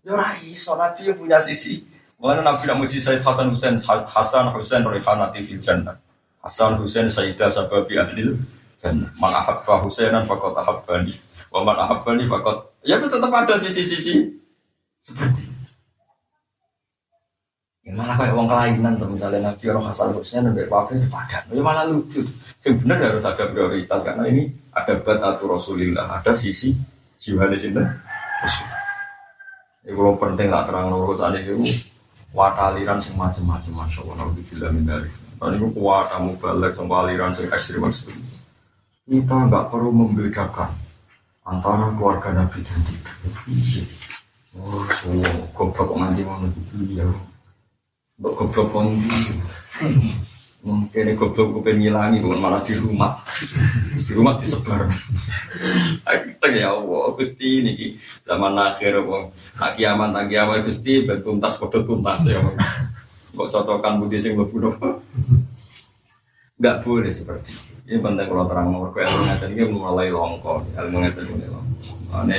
[0.00, 1.84] Ya ora iso Nabi punya sisi.
[2.20, 5.96] Mulanya Nabi nak muji Said Hasan Husain, Hasan Husain Rihanati fil jannah.
[6.40, 8.36] Hasan Husain Sayyidah sababi adil
[8.80, 9.08] jannah.
[9.20, 11.12] Man ahabba Husainan faqad ahabbani.
[11.52, 14.40] Wa man ahabbani faqad ya tetap ada sisi-sisi
[14.96, 15.50] seperti
[17.80, 21.42] Ya malah kayak uang kelainan misalnya Nabi orang Hasan Husain dan Bapak itu padan.
[21.48, 22.20] Ya malah lucu.
[22.60, 26.76] Sebenarnya harus ada prioritas karena ini ada bat atau Rasulillah, ada sisi
[27.16, 27.80] jiwa di sini.
[27.80, 28.79] Rasul.
[29.90, 31.58] Lo penting tak terang nurut tadi itu
[32.30, 35.10] wataliran sing macam-macam masya Allah nabi bila mindari.
[35.40, 38.22] Tadi itu kuat kamu balik sama aliran sing ekstrim ekstrim.
[39.10, 40.70] Kita nggak perlu membedakan
[41.42, 43.16] antara keluarga Nabi dan tidak.
[44.54, 46.62] Oh, semua goblok nanti mau nanti
[46.94, 47.06] ya.
[48.22, 49.10] Goblok kondi.
[50.60, 53.16] Mungkin ini goblok gue ngilangi bukan malah di rumah.
[53.96, 54.84] Di rumah disebar.
[56.04, 57.96] Kita ya Allah, Gusti ini
[58.28, 59.32] zaman akhir wong.
[59.56, 62.44] Nak kiamat nak kiamat Gusti ben tuntas padha tuntas ya.
[63.32, 64.68] Kok cocokan budi sing mlebu
[66.60, 67.96] Enggak boleh seperti ini.
[67.96, 71.82] Ini penting kalau terang nomor ilmu ngeten ini mulai longko, ilmu ngeten mulai longko.
[72.20, 72.38] Ane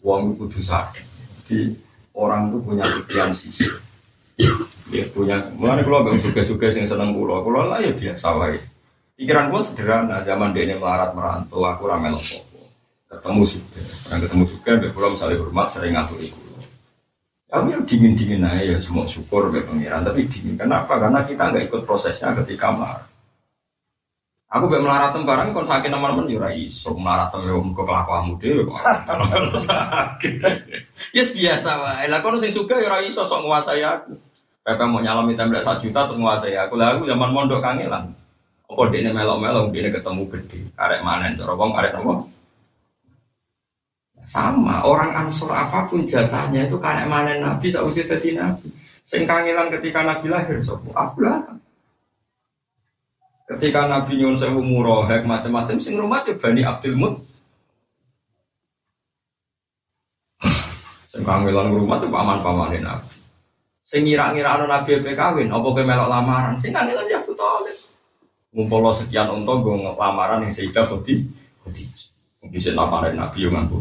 [0.00, 0.96] wong kudu sadar.
[1.44, 1.76] Jadi
[2.16, 3.68] orang itu punya sekian sisi.
[4.86, 8.54] Ya punya, mana kalau bang suka-suka sing seneng pulau, pulau lah ya biasa lah.
[9.18, 12.38] Pikiran gue sederhana, zaman dia ini melarat merantau, aku ramai lopo.
[13.10, 16.38] Ketemu suka, pernah ketemu suka, dia pulau misalnya hormat, sering ngatur iku.
[17.46, 20.54] Aku yang dingin-dingin aja ya, semua syukur be pengiran, tapi dingin.
[20.58, 20.98] Kenapa?
[20.98, 23.06] Karena kita nggak ikut prosesnya ketika marah.
[24.46, 28.70] Aku be melarat barang kon sakit teman-teman yo ora iso melarat yo muga kelakuanmu dhewe.
[29.68, 30.38] Sakit.
[31.10, 32.06] Yes biasa wae.
[32.06, 34.25] Lah kon sing suka yo ora iso sok nguasai aku.
[34.66, 36.74] Pepe mau nyalami tembak sak juta terus nguasai aku.
[36.74, 38.10] Lah aku zaman mondok kangelan.
[38.66, 40.58] Apa dekne melok-melok dekne ketemu gede.
[41.06, 42.26] Manen cara wong arek nopo?
[44.26, 48.66] Sama, orang ansur apa pun jasanya itu karek manen Nabi sausi dadi Nabi.
[49.06, 50.90] Sing kangelan ketika Nabi lahir sapa?
[50.90, 51.46] Aku lah.
[53.46, 57.22] Ketika Nabi nyuwun sewu murohek macam-macam sing rumah tuh Bani Abdul Mut.
[61.06, 63.25] Sing kangelan rumah tuh paman-paman Nabi.
[63.86, 66.58] Sing ngira-ngira ana Nabi pe kawin, apa kowe melok lamaran?
[66.58, 67.78] Sing kangelan ya Abu Thalib.
[68.50, 71.22] Ngumpul sekian untung gue lamaran yang Sayyidah Khudi.
[71.62, 71.86] Khudi.
[72.50, 73.78] Bisa lamaran Nabi yang mampu.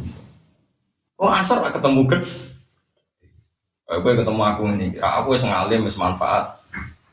[1.18, 2.30] Oh asor ketemu gede.
[3.90, 6.54] Gue ketemu aku ini, aku wis ngalim, wis manfaat.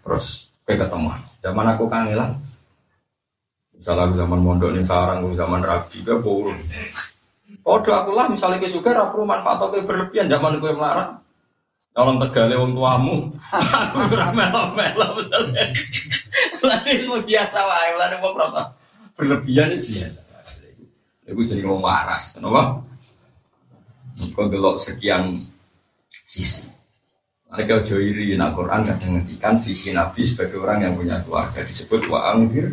[0.05, 1.17] Terus gue ketemu.
[1.41, 2.45] Zaman aku kangelan.
[3.73, 6.61] Misalnya zaman mondok nih sarang, zaman rabi, gue burung.
[7.65, 11.22] Podo aku lah, misalnya gue suka, aku manfaat aku berlebihan zaman gue melarat.
[11.91, 13.35] Tolong tegale wong tuamu.
[13.51, 15.51] Aku ora melo-melo betul.
[16.87, 18.73] Itu biasa wae, lha wong merasa
[19.19, 20.21] berlebihan itu biasa.
[21.27, 22.83] Iku jadi ngomong waras, kenapa?
[24.35, 25.31] Kau delok sekian
[26.07, 26.71] sisi.
[27.53, 32.09] Mereka ojo iri nak Quran kadang ngendikan sisi Nabi sebagai orang yang punya keluarga disebut
[32.09, 32.73] wa angfir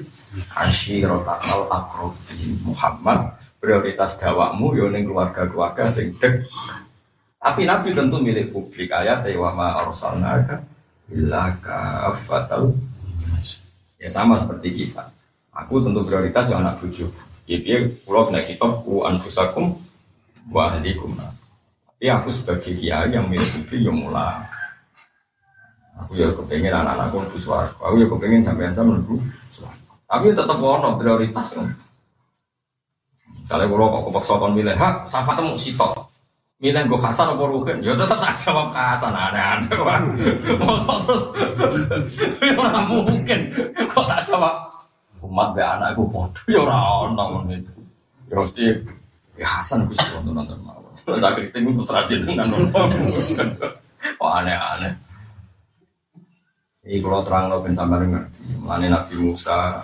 [0.56, 6.48] asyirotakal akrobin Muhammad prioritas dawakmu yoning keluarga-keluarga sing dek
[7.40, 10.62] tapi Nabi tentu milik publik ayat wa ma arsalnaka
[11.10, 12.76] illa kafatal
[13.98, 15.10] ya sama seperti kita
[15.56, 17.10] aku tentu prioritas yang anak bujuk
[17.50, 17.58] ya
[18.06, 19.74] pulau kena kitab ku anfusakum
[20.52, 24.46] wa ahlikum tapi aku sebagai kiai yang milik publik yang mulai
[26.06, 27.68] Aku ya kepengen anak-anakku lebih suara.
[27.76, 29.20] Aku ya kepengen sampai sama lebih.
[30.10, 31.68] Tapi tetap wono prioritas kan.
[33.44, 36.09] Misalnya kalau kok kepaksa kon milih, hak temu sitok.
[36.60, 39.72] Milih gue Hasan apa Ruhin, ya tetap tak jawab Hasan aneh-aneh.
[40.60, 41.24] Masa terus,
[42.60, 43.40] orang mungkin.
[43.88, 44.68] Kok tak jawab
[45.24, 47.72] umat be anakku bodoh ya orang orang itu.
[48.28, 48.64] Ya mesti
[49.40, 50.84] ya Hasan bisa nonton nonton mau.
[51.08, 52.92] Saya kritik itu terjadi dengan nonton.
[54.20, 55.00] Aneh-aneh.
[56.84, 58.60] Ini kalau terang lo ben sampai ngerti.
[58.60, 59.80] Mulane Nabi Musa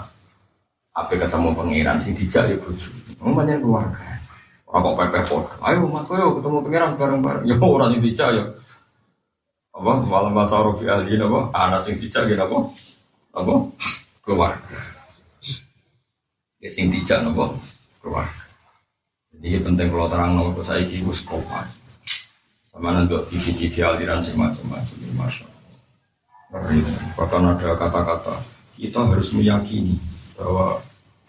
[0.91, 2.91] apa ketemu pangeran sing dijak ya bojo.
[3.23, 4.14] Umpamanya keluarga.
[4.75, 5.47] Kok pepe pot.
[5.63, 7.43] Ayo umat yo ketemu pangeran bareng-bareng.
[7.47, 8.43] Yo ora sing dijak yo.
[9.71, 11.55] Apa malam masa rofi ahli apa?
[11.55, 12.59] Anak sing dijak gitu apa?
[13.39, 13.53] Apa?
[14.19, 14.79] Keluarga.
[16.59, 17.55] Ya sing dijak apa?
[18.03, 18.43] Keluarga.
[19.31, 21.79] Jadi penting kalau terang lo saya gus kopas.
[22.67, 24.95] Sama nanti TV-TV aliran sing macam-macam.
[25.15, 25.47] Masya
[27.15, 28.35] Bahkan ada kata-kata
[28.75, 29.95] kita harus meyakini
[30.35, 30.83] bahwa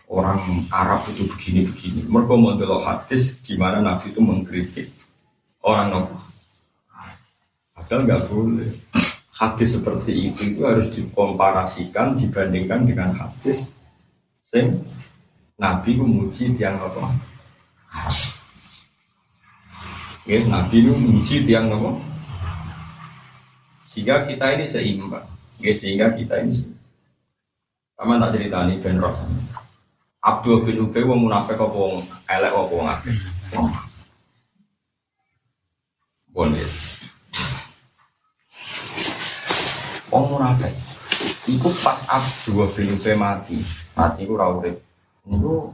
[0.06, 2.06] orang Arab itu begini-begini.
[2.06, 4.88] Mereka model hadis di mana Nabi itu mengkritik
[5.66, 6.14] orang Nabi.
[7.74, 8.70] Padahal nggak boleh.
[9.36, 13.68] Hadis seperti itu itu harus dikomparasikan dibandingkan dengan hadis
[14.40, 14.80] sing
[15.60, 17.12] Nabi memuji tiang apa?
[20.24, 22.00] Ya, Nabi itu memuji tiang apa?
[23.84, 25.28] Sehingga kita ini seimbang.
[25.60, 26.84] Ya, sehingga kita ini seimbang.
[27.96, 29.20] Sama tak cerita ini Ben Ross.
[30.26, 33.14] Abdul bin Ubay wong munafik apa wong elek apa wong akeh.
[36.34, 36.66] Bon ya.
[40.10, 40.74] Wong munafik.
[41.46, 43.62] Iku pas Abdul bin Ubay mati.
[43.94, 44.74] Mati iku ora urip.
[45.30, 45.70] Niku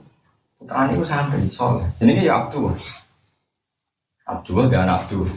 [0.60, 1.88] putrane iku santri soleh.
[1.96, 2.76] Jenenge ya Abdul.
[4.28, 5.32] Abdul gak anak Abdul.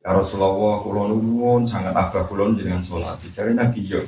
[0.00, 3.20] Ya Rasulullah kula nuwun sangat abah kula dengan sholat.
[3.20, 4.00] Dicari Nabi yo.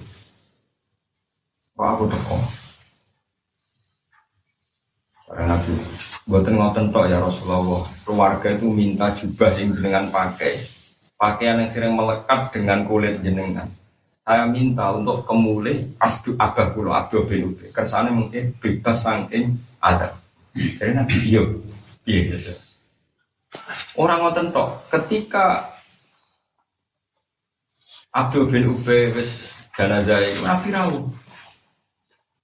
[1.77, 2.60] Pak aku teko.
[5.31, 5.79] Karena Nabi
[6.27, 7.87] buatan ngoten tok ya Rasulullah.
[8.03, 10.59] Keluarga itu minta jubah sing jenengan pakai.
[11.15, 13.71] Pakaian yang sering melekat dengan kulit jenengan.
[14.27, 17.71] Saya minta untuk kemulih abdu abah kula abdu bin Ubay.
[17.71, 20.11] Kersane mungkin bebas saking ada.
[20.51, 21.47] Jadi Nabi yo.
[22.11, 22.55] Iya, iya.
[23.95, 25.63] Orang ngoten tok, ketika
[28.11, 31.07] Abdul bin Ubay wis jenazah Nabi rawuh.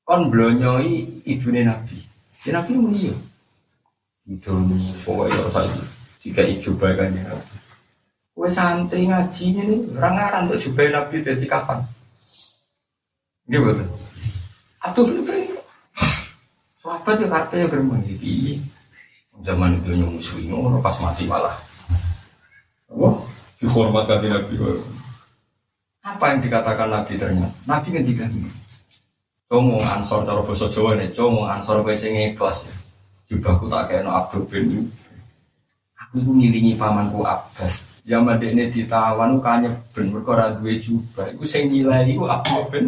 [0.07, 2.06] Kon blonyoi ibune Nabi.
[2.47, 3.17] Ya Nabi muni yo.
[4.31, 5.83] Idoni pokoke yo saiki
[6.23, 7.35] jika ijoba kan ya.
[8.39, 11.83] Kowe santri ngaji ini ora ngaran untuk jubah Nabi dadi kapan?
[13.51, 13.89] Nggih betul.
[14.79, 15.43] Abdul bin Ubay.
[16.79, 18.63] Sahabat yo karepe yo gremeng iki.
[19.43, 21.59] Zaman itu nyumusuhi ngono pas mati malah.
[22.95, 23.19] Wah,
[23.59, 24.55] dihormat kanthi Nabi.
[26.07, 27.51] Apa yang dikatakan Nabi ternyata?
[27.67, 28.66] Nabi ngendikan ini.
[29.47, 32.67] Como ansor cara basa Jawa nih, como ansor kowe sing ikhlas.
[33.31, 34.91] Jubahku tak kena Abdul bin.
[36.03, 38.03] Aku iku ngiringi pamanku Abbas.
[38.03, 41.31] Ya madekne ditawan kanya ben mergo ora duwe jubah.
[41.31, 42.85] Iku sing nilai iku Abdul bin.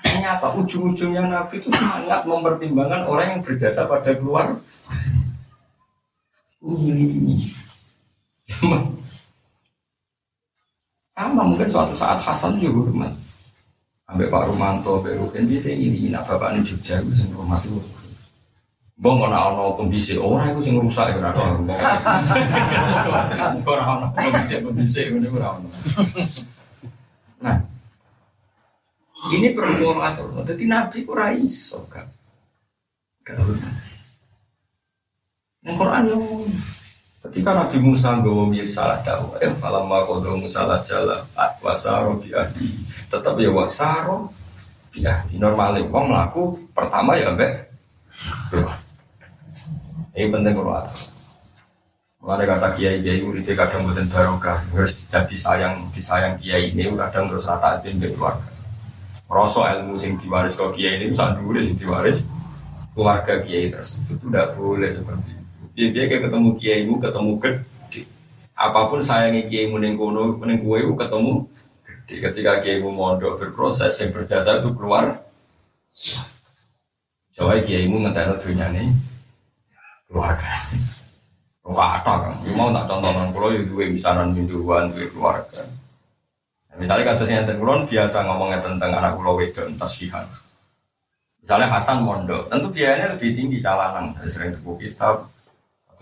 [0.00, 4.56] Ternyata ujung-ujungnya Nabi itu sangat mempertimbangkan orang yang berjasa pada keluar.
[6.64, 7.52] Ngiringi.
[11.12, 13.12] Sama mungkin suatu saat Hasan juga hormat.
[14.12, 17.80] Ambek Pak Rumanto, Ambek Rukin, dia ini nak bapak ini Jogja, itu sing hormat itu.
[19.02, 21.74] Bang ana ana pembisik, orang itu sing rusak ya ora ono.
[23.66, 25.66] Ora ono pembisik-pembisik ngene ora ono.
[27.42, 27.58] Nah,
[29.34, 30.46] ini perlu atur.
[30.46, 32.06] Jadi Nabi ku ra iso kan.
[35.66, 36.22] Yang Quran yang
[37.22, 41.22] ketika Nabi Musa nggawa salah tahu, eh falam ma qadu Musa la jala
[41.62, 42.68] wasaro bi ahli.
[43.06, 44.30] Tetap ya wasaro
[44.90, 45.38] bi ahli.
[45.38, 47.72] Normale wong mlaku pertama ya mbek
[50.12, 50.92] ini penting kalau ada.
[52.22, 57.26] Mulai kata kiai kiai murid kadang buatan barokah, harus jadi sayang disayang kiai ini kadang
[57.26, 58.46] terus rata itu di keluarga.
[59.26, 62.28] Rasa ilmu sing diwaris kiai ini bisa dulu sing diwaris
[62.94, 65.41] keluarga kiai tersebut itu tidak boleh seperti itu.
[65.72, 68.02] Dia dia kayak ketemu kiai mu ketemu gede.
[68.52, 71.48] Apa pun sayangnya kiai mu neng kono neng kue ketemu
[71.84, 72.14] gede.
[72.28, 75.24] Ketika kiai mu mondok berproses yang berjasa itu keluar.
[77.32, 78.92] Soalnya kiai mu ngetek dunia nih
[80.12, 80.52] keluarga.
[81.62, 85.62] Kata kan, mau tak contohkan kalau you dua misanan mingguan dua keluarga.
[86.68, 90.26] Nah, misalnya kata saya kulon biasa ngomongnya tentang anak pulau wedon tasbihan.
[91.38, 95.26] Misalnya Hasan Mondo, tentu biayanya lebih tinggi calanan dari sering buku kitab.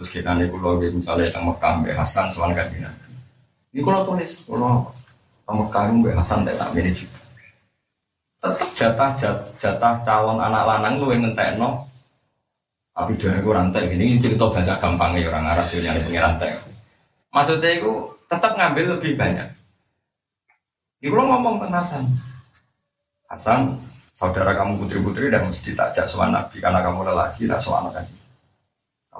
[0.01, 2.89] Terus kita nih pulau misalnya tentang Mekah Hasan soal kajian.
[3.69, 4.89] Ini kalau tulis kalau
[5.45, 7.21] Mekah Mbak Hasan tak sampai ini juga.
[8.41, 9.13] Tetap jatah
[9.61, 11.85] jatah calon anak lanang lu yang ngentekno
[12.97, 16.51] tapi dia itu rantai ini cerita bahasa gampang ya orang Arab dia nyari pengiran rantai.
[17.37, 17.93] Maksudnya itu
[18.25, 19.49] tetap ngambil lebih banyak.
[21.05, 22.05] Ini kalau ngomong tentang Hasan,
[23.29, 23.61] Hasan
[24.17, 28.09] saudara kamu putri-putri dan mesti ditajak sama Nabi karena kamu lelaki tak sama anak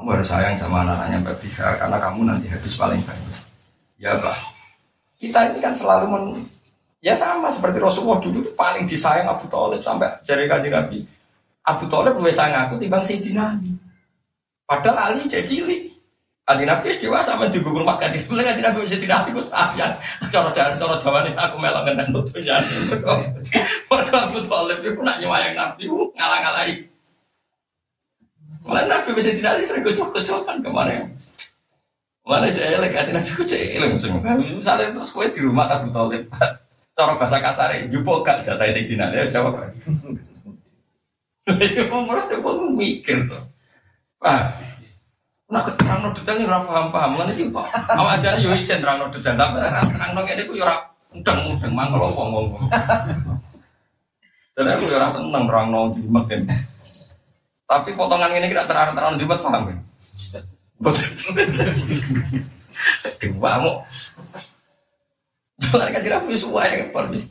[0.01, 3.37] Kamu harus sayang sama anak-anaknya bertiga karena kamu nanti habis paling banyak.
[4.01, 4.33] Ya bah,
[5.13, 6.25] kita ini kan selalu men,
[7.05, 11.05] ya sama seperti Rasulullah dulu paling disayang Abu Talib sampai jari kaji Nabi
[11.69, 13.77] Abu Thalib lebih sayang aku timbang Sayyidina Ali.
[14.65, 15.53] Padahal Ali cek.
[16.49, 18.27] Ali Nabi dewasa sama juga rumah kaji.
[18.27, 20.01] Mulai Ali Nabi Sayyidina Ali ku sayang.
[20.33, 22.57] Cara jalan cara ini aku melok dengan nutunya.
[23.93, 25.85] Mereka Abu Thalib itu nak nyewayang Nabi
[26.17, 26.90] ngalah-ngalahi.
[28.65, 31.11] Mulai Nabi Sayyidina Ali sering kocok-kocokan kemarin.
[32.23, 33.91] Mana cek elek hati Nabi ku cek elek
[34.55, 36.29] Misalnya terus kue di rumah Abu Thalib.
[36.99, 39.73] Cara bahasa kasar, jupuk gak jatah Sayyidina Ali jawab.
[41.51, 43.43] Iya, malah dia kok mikir tuh.
[44.21, 44.53] Ah,
[45.49, 47.65] nah terang detail ini rasa paham paham mana sih pak?
[47.89, 50.69] Awak aja yo isen terang detail tapi terang no ini ku yo
[51.17, 52.05] udang udang mangkel.
[54.55, 56.29] Dan aku yo rasa seneng terang no jimat
[57.71, 59.79] Tapi potongan ini tidak terang jimat paham kan?
[63.23, 63.87] Dua mau.
[65.63, 67.23] Jangan kan tidak suai yang paling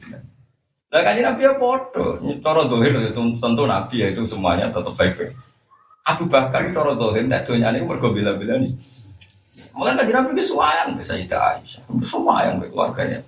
[0.89, 5.37] lah kan Nabi ya podo, cara dohir itu tentu Nabi ya itu semuanya tetap baik-baik.
[6.01, 8.73] Abu Bakar itu cara dohir, tidak dohnya ini mergo bila-bila nih.
[9.77, 13.21] Mulai kan Nabi suayang, bisa itu Aisyah, semua yang keluarganya.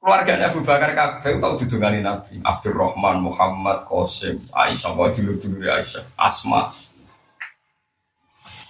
[0.00, 2.40] Keluarganya Abu Bakar kabeh tahu didungani Nabi.
[2.40, 6.72] Abdurrahman, Muhammad, Qasim, Aisyah, kau dulu dulu Aisyah, Asma.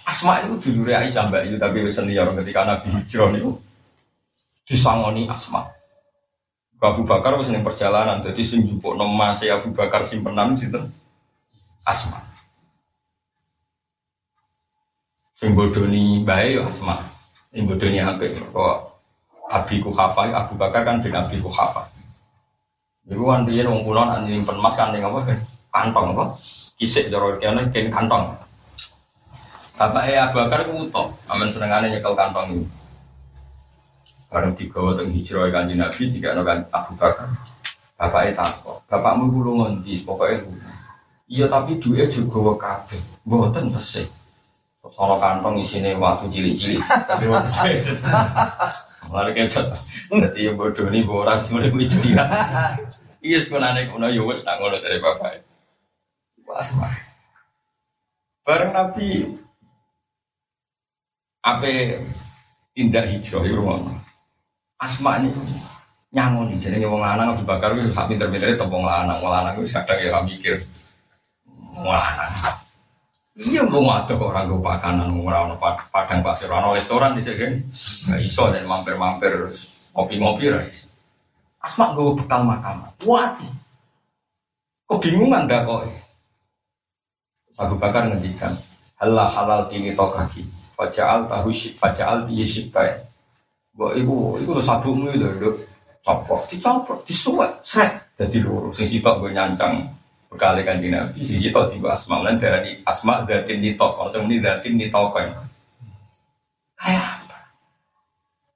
[0.03, 3.55] Asma itu dulu Aisyah mbak itu tapi senior ketika Nabi hijrah itu
[4.67, 5.71] disangoni Asma.
[6.83, 10.91] Abu Bakar wis ning perjalanan, jadi sing jupuk nomase Abu Bakar simpenan sinten?
[11.87, 12.19] Asma.
[15.31, 16.99] Sing bodoni bae yo Asma.
[17.55, 18.90] Sing bodoni apik kok
[19.51, 21.91] Abi Kuhafa, Abu Bakar kan bin Abi Kuhafa.
[23.11, 25.35] Iku kan riyen wong kula nak nyimpen emas kan ning apa
[25.67, 26.25] kantong apa?
[26.79, 28.31] Kisik cara kene ken kantong.
[29.75, 32.63] Bapak Abu Bakar ku utok, amen senengane nyekel kantong itu.
[34.31, 37.27] Bareng digawa teng hijrah kanjeng Nabi tiga kan Abu Bakar.
[38.01, 40.41] Bapaknya takut, bapakmu kulo ngendi pokoknya
[41.31, 42.99] Iya tapi duitnya juga kabeh.
[43.23, 44.09] Mboten tesih.
[44.91, 46.83] Sono kantong isine waktu cilik-cilik.
[49.11, 49.67] Lari kepet.
[50.11, 52.27] Dadi yang bodoh nih boras mulai ceria.
[53.23, 55.47] Iya sebenarnya kuno yo wis tak ngono dari bapak.
[56.43, 56.67] Pas
[58.41, 59.31] Bareng Nabi
[61.45, 62.01] apa
[62.75, 63.61] tindak hijrah itu
[64.81, 65.29] Asma ini
[66.11, 70.01] nyangon jenenge wong lanang Abu Bakar kuwi sak pinter-pintere tepung lanang, wong lanang kuwi kadang
[70.01, 70.57] ya mikir.
[71.85, 72.60] Lanang.
[73.31, 77.63] Iya mau ada kok orang gue pakanan ora ono padang pasir ono restoran di sini
[77.63, 79.55] nggak iso dan mampir-mampir
[79.95, 80.91] kopi-ngopi rais.
[81.63, 82.91] Asma gue bekal makam.
[83.07, 83.39] Wah,
[84.91, 85.87] kebingungan dah kok.
[87.55, 88.51] Abu Bakar ngendikan,
[88.99, 92.95] halal halal tini tokaki, fajaal tahu shik, fajaal tiye shikai.
[93.75, 95.51] Bahwa ibu, ibu lo sabungmu itu lo
[95.99, 98.15] copot, dicopot, disuwek, seret.
[98.15, 100.00] Jadi loro, sing sitok gue nyancang
[100.31, 104.79] bekali kanji nabi, sing sitok tiba asma, lan dari asma datin nitok, atau ini datin
[104.79, 105.35] nitokan.
[106.79, 107.37] Kayak apa?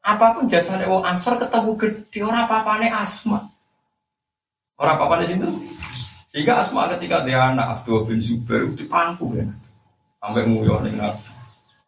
[0.07, 3.51] Apa pun jasanya wong ansor ketemu gede, orang apa-apane asma.
[4.79, 5.51] Orang apa-apane situ?
[6.31, 9.43] Sehingga asma ketika dia anak Abdul bin Zubair itu pangku ya.
[10.23, 11.27] Sampai nguyuh nih nabi.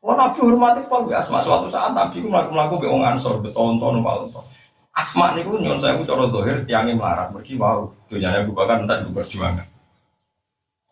[0.03, 4.43] Wah nabi hormati pol asma suatu saat nabi melakukan melakukan be orang ansor betonton palonton.
[4.91, 9.11] Asma nih pun nyon saya cara dohir tiangnya melarat wow dunia nabi bakar entah itu
[9.11, 9.76] perjuangan.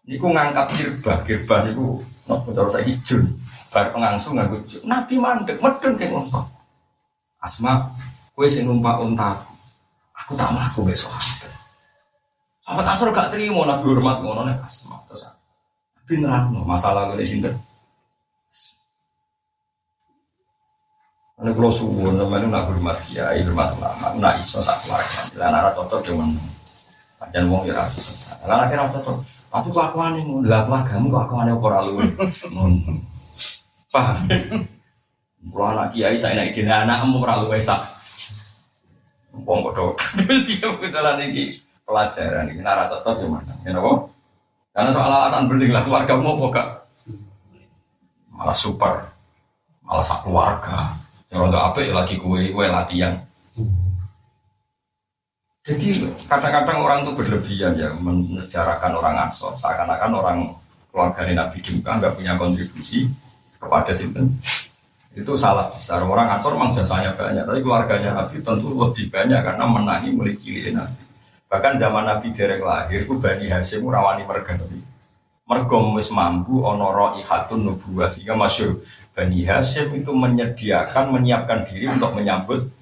[0.06, 1.98] Niku ngangkat kirbah, kirbah niku
[2.30, 3.26] nopo cara saya hijau.
[3.74, 6.46] Bar pengangsu nganggo Nabi mandek medeng ke unta.
[7.42, 7.90] Asma,
[8.38, 9.34] kue sing numpak unta
[10.14, 10.38] aku.
[10.38, 11.52] tak mlaku besok sahabat.
[12.66, 15.26] Sahabat Ansor gak terima Nabi hormat ngono nek Asma terus.
[15.98, 17.56] Nabi nerangno masalah ngene sinten.
[21.36, 25.20] Ini kalau suwun, namanya nak hormat kiai, hormat ulama, nak iso sak keluarga.
[25.36, 26.32] Lah nara cocok men.
[27.20, 28.00] Panjang wong ya rapi.
[28.48, 29.35] Lah akhirnya cocok.
[29.52, 32.02] Tapi kelakuan ini, lah keluargamu kelakuan yang ora lu.
[33.94, 34.18] Paham?
[35.46, 37.80] Kalau anak kiai saya naik dina anak emu ora lu wesak.
[39.44, 39.96] Wong bodoh.
[40.48, 41.52] Dia kebetulan ini
[41.84, 43.54] pelajaran ini nara cocok di mana?
[43.68, 44.08] Ya napa?
[44.76, 46.84] Karena soal alasan penting lah keluarga mau buka.
[48.32, 49.08] Malah super.
[49.84, 51.00] Malah sak keluarga.
[51.32, 53.16] Yang rondo apa ya lagi kue kue latihan.
[55.66, 60.40] Jadi kadang-kadang orang itu berlebihan ya menjarakan orang ansor seakan-akan orang
[60.94, 63.10] keluarga Nabi juga nggak punya kontribusi
[63.58, 64.30] kepada sinten
[65.18, 66.06] itu salah besar.
[66.06, 70.70] Orang ansor memang jasanya banyak tapi keluarganya Nabi tentu lebih banyak karena menangi mulai cilik
[70.70, 71.02] Nabi.
[71.50, 74.54] Bahkan zaman Nabi derek lahir itu Bani Hashim rawani merga
[75.50, 78.12] mergo wis mampu ono ihatun nubuwah.
[78.14, 78.86] Sehingga masyur
[79.18, 82.75] Bani Hashim itu menyediakan menyiapkan diri untuk menyambut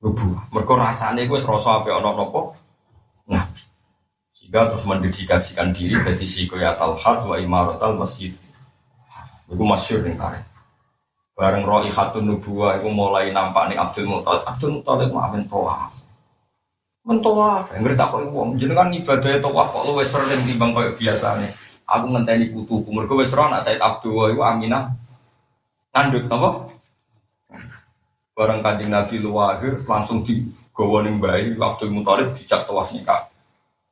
[0.00, 0.48] nubuah.
[0.50, 2.40] Mereka rasanya gue serasa apa ono nopo.
[3.28, 3.44] Nah,
[4.32, 8.32] sehingga terus mendedikasikan diri jadi sikoyatal hal wa imaratal masjid.
[9.46, 10.44] Itu masyur nih tarik.
[11.36, 14.44] Bareng roh ikhatun nubuah itu mulai nampak nih Abdul Muttalib.
[14.44, 15.92] Abdul Muttalib mah amin tawaf.
[17.00, 21.48] Mentawaf, yang ngerti aku wong jenengan ibadah tawaf kok lu wes sering timbang kayak biasanya.
[21.88, 24.94] Aku ngenteni putuku, mereka wes anak Said Abdul itu Aminah
[25.96, 26.48] ngandut apa?
[28.40, 30.48] Barang kanjeng Nabi luwahir langsung di
[31.04, 33.28] ning bayi waktu Muthalib dicak tawaf nikah.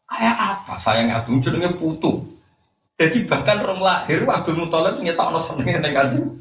[0.08, 0.80] Kayak apa?
[0.80, 2.24] Sayangnya Abdul jenenge putu.
[2.96, 6.32] Jadi bahkan rong lahir Abdul Muthalib ngetokno senenge ning kanjeng.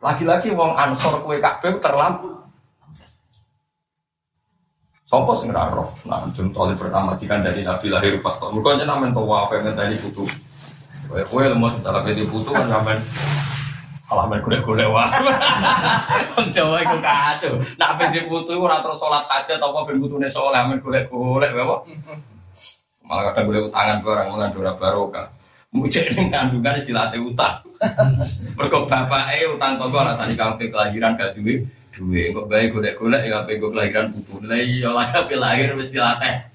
[0.00, 2.32] Lagi-lagi wong Ansor kue kabeh terlampu.
[5.04, 5.92] Sopo sing roh.
[6.08, 8.56] Nah, Abdul Muthalib pertama dari Nabi lahir pas tahun.
[8.56, 10.24] Mergo jenengan men tawaf ngenteni putu.
[11.28, 13.04] Kowe lemot cara pede putu kan sampean
[14.10, 15.06] Alah men golek-golek wae.
[16.34, 17.62] Wong Jawa iku kacau.
[17.78, 21.64] Nak ben diputu ora terus salat hajat apa ben putune saleh men golek-golek wae
[23.06, 25.26] Malah kadang golek utangan barang mulan ora barokah.
[25.70, 27.62] Mujek ning kandungan dilatih utang.
[28.58, 31.62] Mergo bapake utang tangga rasane kampe kelahiran gak duwe
[31.94, 32.34] duwe.
[32.34, 34.42] Kok bae golek-golek ya kampe kelahiran putu.
[34.42, 36.50] Lah iya lah kampe lahir wis dilatih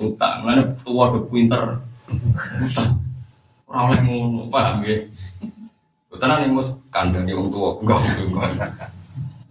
[0.00, 0.48] utang.
[0.48, 1.76] Mulane tuwa do pinter.
[3.68, 4.96] Ora oleh ngono, paham ya?
[6.16, 8.90] Tenang nih mus kandang wong tua enggak enggak.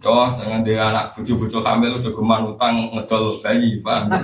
[0.06, 4.06] Oh, jangan dia anak bucu-bucu hamil udah geman utang ngedol bayi, pak.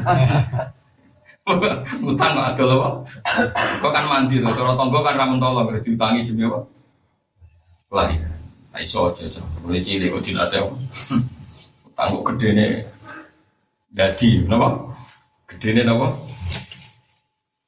[2.07, 2.89] utang nggak ada apa?
[3.83, 6.63] Kau kan mandi tuh, kalau tonggo kan ramen tolong, berarti utangi demi apa?
[7.91, 8.15] Lagi,
[8.79, 9.27] iso aja,
[9.67, 10.71] mulai cilik kok dilatih?
[11.91, 12.71] Utang kok gede nih,
[13.91, 14.69] jadi, kenapa?
[15.51, 16.09] Gede nih, kenapa?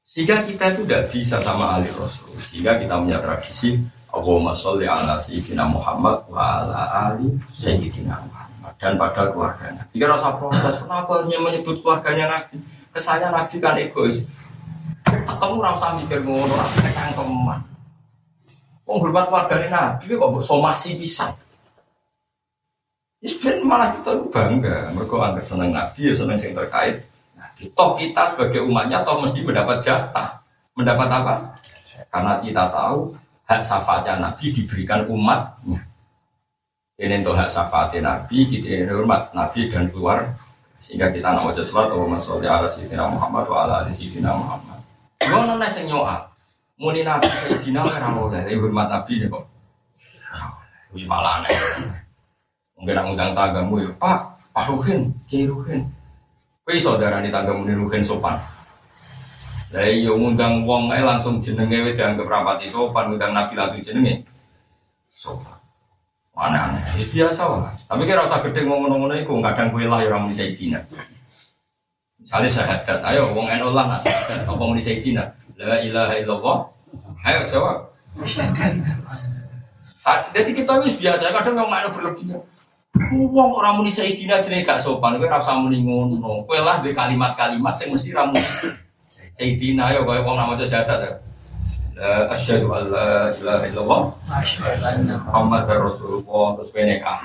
[0.06, 3.74] Sehingga kita itu tidak bisa sama Ali Rasul, sehingga kita punya tradisi
[4.14, 9.82] Allahumma sholli ala sayyidina Muhammad wa ala ali sayyidina Muhammad dan pada keluarganya.
[9.90, 12.62] Jika rasa protes, kenapa hanya menyebut keluarganya Nabi?
[12.94, 14.22] Kesannya Nabi kan egois.
[15.02, 16.94] Ketemu rasa mikir ngono, rasa.
[18.84, 21.34] Wong hormat keluarganya Nabi kok somasi bisa.
[23.24, 27.02] Isben malah kita bangga, mereka anggap seneng Nabi, ya seneng yang terkait.
[27.34, 27.72] Nabi.
[27.72, 30.44] Toh kita sebagai umatnya toh mesti mendapat jatah.
[30.76, 31.34] Mendapat apa?
[32.12, 33.16] Karena kita tahu
[33.54, 35.80] hak syafaatnya Nabi diberikan umatnya.
[36.98, 40.34] Ini untuk hak syafaatnya Nabi, kita ini hormat Nabi dan keluar.
[40.82, 44.78] Sehingga kita nak wajah sholat wa masolli ala sayyidina Muhammad wa ala ali sayyidina Muhammad.
[45.16, 46.28] Gue nona sing nyoa.
[46.76, 49.44] Muni nabi sayyidina ora oleh, hormat nabi kok.
[50.92, 51.56] Wih malah aneh.
[52.76, 54.18] Mungkin nak ngundang tagamu ya, Pak,
[54.52, 55.88] Pak Ruhin, Kiai Ruhin.
[56.68, 58.36] Kowe saudara nih tagamu nih Ruhin sopan.
[59.74, 64.22] Lah iya ngundang wong ae langsung jenenge wis dianggap rapati sopan, ngundang nabi langsung jenenge
[65.10, 65.58] sopan.
[66.34, 67.74] Aneh-aneh, ya biasa lah.
[67.74, 70.82] Tapi kira usah gede ngomong-ngomong iku, kadang kue lah ya orang muni sayyidina.
[72.22, 75.26] Misalnya syahadat, ayo wong eno lah nak syahadat, apa muni sayyidina?
[75.58, 76.58] La ilaha illallah.
[77.26, 77.90] Ayo jawab.
[80.34, 82.38] Jadi kita wis biasa, kadang ngomong makna berlebihan.
[83.10, 86.46] Wong orang muni sayyidina jenenge gak sopan, kowe ora usah muni ngono.
[86.46, 88.42] Kowe lah di kalimat-kalimat sing mesti ra muni
[89.34, 91.00] sayyidina ayo kowe wong nak maca syahadat.
[91.02, 91.14] ya.
[92.34, 94.02] Asyhadu an la ilaha illallah
[95.78, 97.18] Rasulullah terus kowe nikah.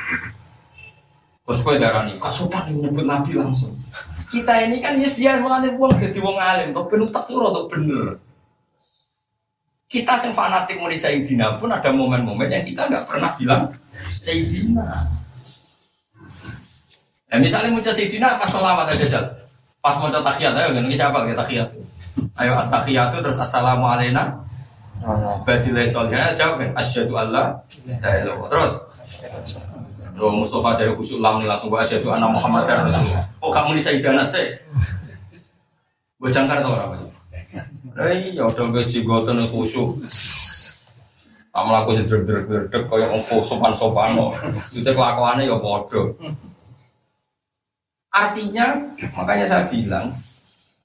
[1.46, 3.74] Terus kowe darani, kok sopan nyebut nabi langsung.
[4.30, 7.74] Kita ini kan yes biasa mengalir wong jadi wong alim, kok ben utak tuh rodok
[7.74, 8.22] bener.
[9.90, 13.74] Kita yang fanatik mulai Sayyidina pun ada momen-momen yang kita nggak pernah bilang
[14.06, 14.86] Sayyidina.
[17.30, 19.26] Nah, misalnya muncul Sayyidina pas sholawat aja jal.
[19.82, 21.79] Pas mau tahiyat, ayo ini siapa kita tahiyat
[22.40, 24.44] Ayo tahiyat terus assalamualaikum.
[25.48, 28.48] Badilai solihah jawab asyhadu alla ilaha illallah.
[28.52, 28.76] Terus
[30.20, 33.24] Lo Mustafa dari khusyuk lam langsung gua asyhadu anna Muhammad Rasulullah.
[33.40, 34.60] Oh kamu di Sayyidana sih.
[36.20, 37.00] Gue jangkar tau apa?
[38.04, 39.96] Eh iya udah gue jigotan khusyuk.
[41.56, 44.36] Kamu laku jedrek-jedrek kaya ngomong sopan-sopan lo.
[44.76, 46.14] Itu kelakuannya ya bodoh.
[48.10, 48.76] Artinya,
[49.14, 50.12] makanya saya bilang,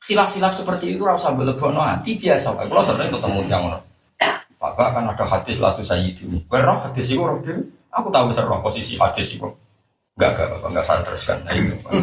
[0.05, 2.57] khilaf-khilaf seperti itu rasa belebono hati biasa.
[2.57, 3.65] Kalau sering ketemu yang
[4.61, 6.49] Bapak kan ada hadis latu sayyidini.
[6.49, 7.37] Berroh hadis itu roh.
[7.93, 9.45] Aku tahu besar roh posisi hadis itu.
[10.17, 11.39] Enggak, enggak, Bapak, enggak saya teruskan.
[11.45, 11.93] Nah, ini, Pak.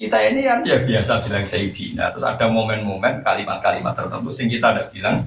[0.00, 2.12] kita ini kan ya biasa bilang sayyidina.
[2.12, 5.24] Terus ada momen-momen kalimat-kalimat tertentu sing kita ada bilang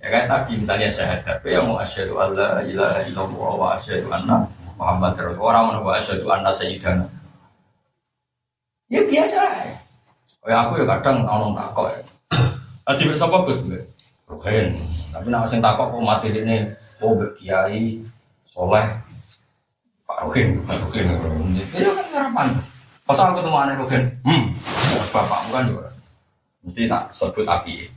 [0.00, 4.48] ya kan tadi misalnya syahadat ya mau asyhadu alla ilaha illallah wa asyhadu anna
[4.80, 7.04] Muhammad Rasulullah orang wa asyhadu anna sayyidana
[8.90, 9.40] ya biasa
[10.50, 12.00] ya aku ya kadang ono takok ya.
[12.90, 13.62] Aji mek sapa Gus
[14.26, 14.68] Ruhin
[15.14, 16.68] tapi nama sing takok kok mati ini
[16.98, 18.02] oh Mbak kiai
[18.50, 18.86] soleh.
[20.04, 21.06] Pak Ruhin Pak Ruhin
[21.72, 22.48] ya kan harapan
[23.06, 24.44] pas aku ketemu aneh Ruhin hmm
[25.10, 25.90] bapakmu kan juga
[26.60, 27.88] mesti tak sebut api.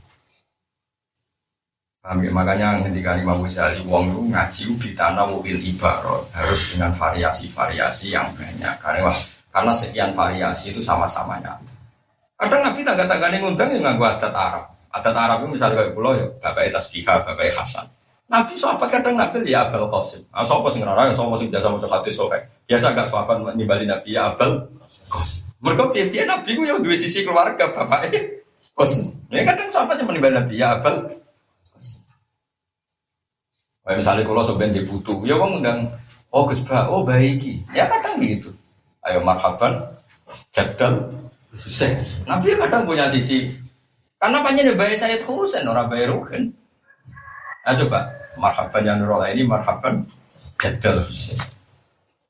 [2.04, 2.30] Paham ya?
[2.32, 8.28] Makanya ketika Imam Ghazali wong itu ngaji di tanah mobil ibarat harus dengan variasi-variasi yang
[8.36, 8.74] banyak.
[8.76, 9.16] Karena wah,
[9.54, 11.70] karena sekian variasi itu sama-sama nyata.
[12.34, 14.74] Kadang Nabi tangga-tangganya ngundang yang nganggu adat Arab.
[14.90, 17.86] Adat Arab itu misalnya kayak pulau ya, bapak tasbihah, bapak Hasan.
[18.26, 20.26] Nabi sahabat kadang Nabi ya Abel Qasim.
[20.34, 22.40] Ah, sopo sing ngarang, sopo sing biasa mau hadis sohe.
[22.66, 24.66] Biasa gak sahabat nimbali Nabi ya Abel
[25.06, 25.46] Qasim.
[25.62, 28.10] Mereka piye Nabi ku ya dua sisi keluarga bapak
[28.74, 29.14] Qasim.
[29.30, 31.22] Ya kadang sahabat yang menimbali Nabi ya Abel
[33.84, 35.78] Kayak misalnya kalau sebenarnya dibutuh, ya bang undang,
[36.32, 38.48] oh Gus Ba, oh baiki, ya kadang gitu.
[39.04, 39.84] Ayo marhaban,
[40.48, 41.12] jadal,
[41.52, 42.00] Husain.
[42.24, 43.52] Nabi kadang punya sisi,
[44.16, 46.48] karena panjangnya bayi saya Husain, orang bayi Ruhin.
[47.64, 48.08] Nah coba,
[48.40, 50.08] marhaban yang nurul ini marhaban,
[50.56, 51.36] jadal Husain.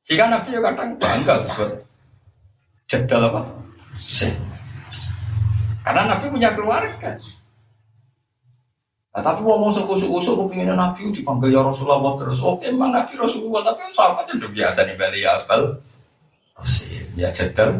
[0.03, 1.71] Jika Nabi kadang bangga buat
[2.91, 3.41] jadal apa?
[3.95, 4.35] Husain.
[5.87, 7.17] Karena Nabi punya keluarga.
[9.15, 12.43] Nah, tapi mau masuk kusuk-kusuk, kepingin Nabi dipanggil ya Rasulullah terus.
[12.43, 15.79] Oke, emang Nabi Rasulullah, tapi sahabatnya udah biasa nih Bali ya asbal.
[17.35, 17.71] Jadal.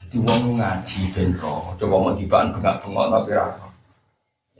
[0.00, 3.66] Jadi wong ngaji benro, coba mau tibaan bengak-bengok tapi rara.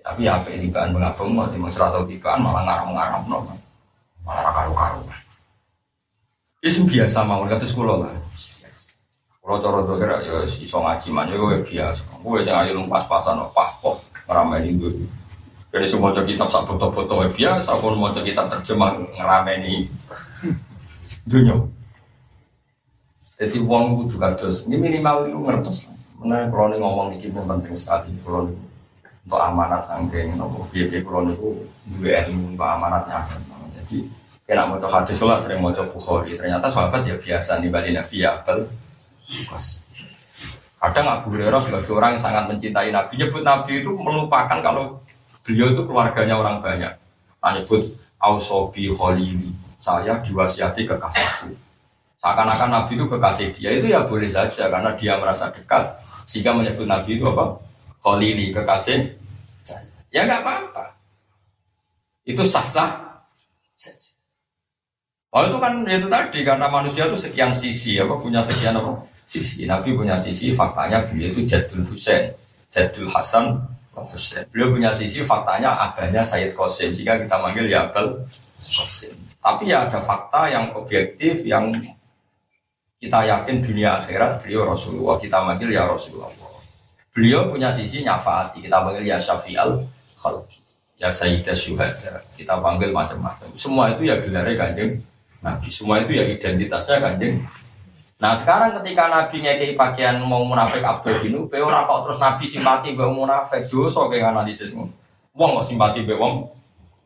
[0.04, 3.38] Tapi apa ini tibaan bengak-bengok, emang serata tibaan malah ngaram-ngaram no.
[4.26, 5.04] Malah karu-karu.
[6.64, 8.16] Itu biasa mau, kata sekolah lah.
[9.44, 12.00] Kalau cara tuh kira ya iso ngaji manja gue biasa.
[12.24, 15.04] Gue jangan ayo pas-pasan apa kok ngeramein itu.
[15.74, 17.74] Jadi semua kitab sak foto-foto biasa.
[17.82, 19.90] Pun mau kitab terjemah ngeramein
[21.26, 21.58] dunia.
[23.34, 24.70] Jadi uang kudu kados.
[24.70, 25.90] Ini minimal itu ngertos.
[26.22, 28.14] Mana kalau nih ngomong ini penting sekali.
[28.22, 28.54] Kalau
[29.24, 31.34] untuk amanat sangking, nopo biaya kalau nih
[31.98, 33.26] dua ilmu untuk amanatnya.
[33.82, 34.06] Jadi
[34.46, 36.38] kena mau hadis lah sering mau bukhari.
[36.38, 38.70] Ternyata sahabat ya biasa nih balik nabi ya abel
[40.84, 45.00] Kadang Abu Hurairah sebagai orang yang sangat mencintai Nabi, nyebut Nabi itu melupakan kalau
[45.44, 46.92] beliau itu keluarganya orang banyak.
[47.44, 47.84] Nah, nyebut
[48.16, 51.52] Ausobi Khalili, saya diwasiati kekasihku.
[52.16, 56.88] Seakan-akan Nabi itu kekasih dia itu ya boleh saja karena dia merasa dekat sehingga menyebut
[56.88, 57.60] Nabi itu apa?
[58.00, 59.12] Khalili, kekasih.
[60.08, 60.96] Ya nggak apa-apa.
[62.24, 63.04] Itu sah-sah
[65.34, 69.66] Oh itu kan itu tadi karena manusia itu sekian sisi apa punya sekian apa sisi.
[69.66, 72.30] Nabi punya sisi faktanya beliau itu Jadul Husain,
[72.70, 73.58] Jadul Hasan
[73.94, 74.44] Husain.
[74.50, 78.26] Beliau punya sisi faktanya adanya Sayyid Qasim jika kita manggil ya Abdul
[78.58, 79.14] Qasim.
[79.38, 81.70] Tapi ya ada fakta yang objektif yang
[82.98, 86.32] kita yakin dunia akhirat beliau Rasulullah kita manggil ya Rasulullah.
[87.14, 89.84] Beliau punya sisi nyafaati kita panggil ya Syafi'al
[90.24, 90.58] Khalqi
[90.98, 93.52] ya Sayyidah Syuhada kita panggil macam-macam.
[93.60, 95.04] Semua itu ya gelarnya kanjeng
[95.44, 97.44] Nabi semua itu ya identitasnya kanjeng.
[98.24, 102.48] Nah sekarang ketika Nabi ngekei pakaian mau munafik Abdul bin Ubay, orang kok terus Nabi
[102.48, 104.72] simpati be munafik, dosa kayak analisis
[105.36, 106.48] Wong kok simpati be wong.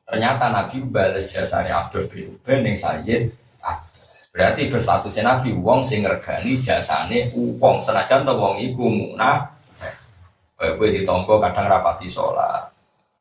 [0.06, 3.34] Ternyata Nabi balas jasanya Abdul bin Ubay ning Sayyid
[4.38, 7.26] Berarti berstatusnya Nabi wong sing ngergani jasane
[7.58, 9.58] wong senajan to wong iku munafik.
[10.54, 12.70] Kayak gue ditompo kadang rapati sholat.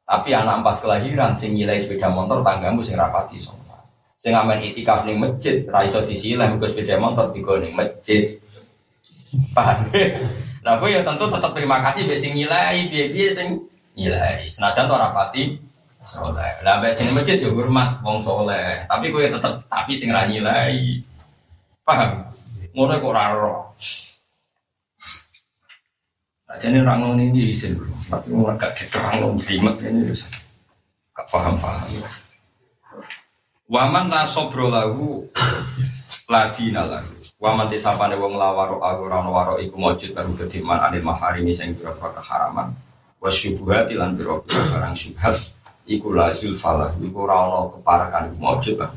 [0.06, 3.67] Tapi anak pas kelahiran sing nyilai sepeda motor tanggamu sing rapati sholat.
[4.18, 8.26] Sing amen itikaf ning masjid, ra iso disilah muga sepeda motor digo ning masjid.
[9.54, 9.78] Paham?
[10.68, 13.64] Nah, gue ya tentu tetap terima kasih mbek sing nyilai, piye-piye sing
[13.96, 14.52] nyilai.
[14.52, 15.56] Senajan to rapati
[16.04, 16.60] soleh.
[16.68, 18.84] Lah mbek sing masjid ya hormat wong soleh.
[18.84, 21.00] Tapi gue ya tetap tapi sing ra nyilai.
[21.88, 22.20] Paham?
[22.76, 23.72] Ngono kok ora ro.
[26.58, 30.10] Jadi orang ngono ini isin, tapi orang gak diterang lo bimet ini,
[31.14, 31.86] gak paham-paham.
[33.68, 35.28] Waman la sobro lahu
[36.32, 37.12] ladina lahu.
[37.36, 42.16] Waman tisapane wong lawaro aku ora waro iku mujud baru kediman anil maharimi sing pira-pira
[42.16, 42.72] keharaman.
[43.20, 45.36] Wa syubhati lan pira-pira barang syubhat
[45.84, 48.96] iku la zulfalah iku ora ana keparakan iku mujud baru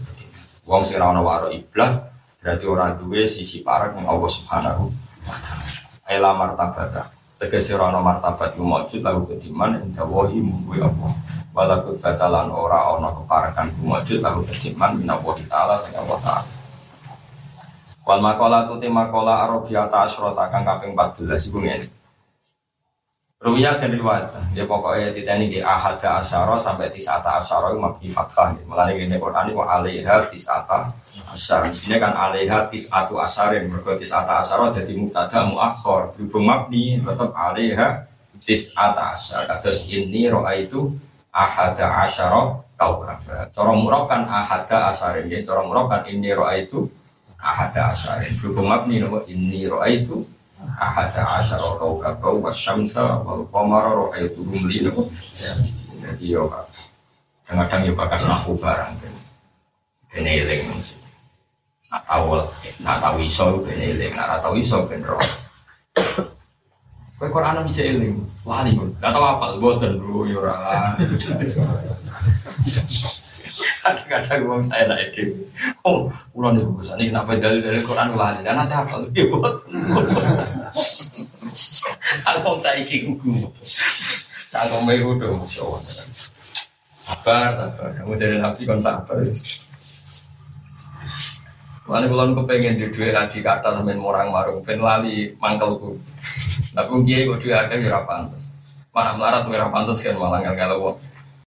[0.70, 2.06] Wong sing ora waro iblas
[2.38, 4.86] berarti ora duwe sisi parak yang Allah Subhanahu
[5.26, 5.66] wa taala.
[6.06, 7.10] Ela martabata.
[7.42, 11.10] Tegese ora ana martabat iku mujud lahu kediman inda wahi munggu Allah
[11.50, 16.50] walaupun batalan ora ono keparakan kumajud lalu kesiman minawa ta'ala sing Allah ta'ala
[18.06, 21.86] wal makola tu makola arabiyata asyrota kang kaping 14 iku ngene
[23.40, 28.08] Ruya dan riwayat, ya pokoknya tidak ini di ahada asyara sampai tisata asyara itu mabni
[28.12, 28.52] fathah.
[28.68, 30.92] Mulanya ini Quran ini alaiha tisata
[31.32, 31.72] asyara.
[31.72, 33.72] Di sini kan alaiha tisatu asyarin.
[33.72, 36.12] Mereka tisata asyara jadi muktada muakhor.
[36.12, 38.04] Berhubung mabni tetap alaiha
[38.44, 39.56] tisata asyara.
[39.64, 40.92] Terus ini roa itu
[41.30, 43.50] ahada asyara kaukaba.
[43.54, 45.42] Cara murab kan ahada asarin ya.
[45.46, 46.90] Cara murab kan ini roa itu
[47.38, 48.30] ahada asarin.
[48.42, 50.26] Berhubung mabni nama ini roa itu
[50.78, 55.02] ahada asyara kaukaba wa syamsa wal qamara roa itu rumli nama.
[56.00, 56.50] Jadi yo
[57.46, 58.94] kadang-kadang yo bakas nahu barang.
[60.10, 60.62] Ini eling
[61.90, 62.38] Nak tahu,
[62.86, 64.14] nak tahu iso, ben eling.
[64.14, 65.26] Nak tahu iso, roh.
[67.20, 68.88] Kowe Quran bisa eling, wali pun.
[68.96, 70.56] Gak tau apa, boten bro, ya ora.
[73.84, 75.28] Kadang-kadang wong saya lah ide.
[75.84, 76.96] Oh, nih bagus.
[76.96, 78.40] Ini kenapa dari dari Quran lali?
[78.40, 79.04] Dan nanti apa?
[79.12, 79.68] Ya boten.
[82.24, 83.52] Kalau saya iki gugu.
[84.48, 85.36] Cangkem iku do,
[87.04, 88.00] Sabar, sabar.
[88.00, 89.20] Kamu jadi nabi kan sabar.
[91.84, 96.00] Mana kalau kepengen di dua raji kata sampai orang marung, pen lali mangkelku.
[96.70, 98.42] Tapi kiai kok dia akan ya pantas.
[98.90, 100.98] Mana melarat ora pantas kan malah nggak kalau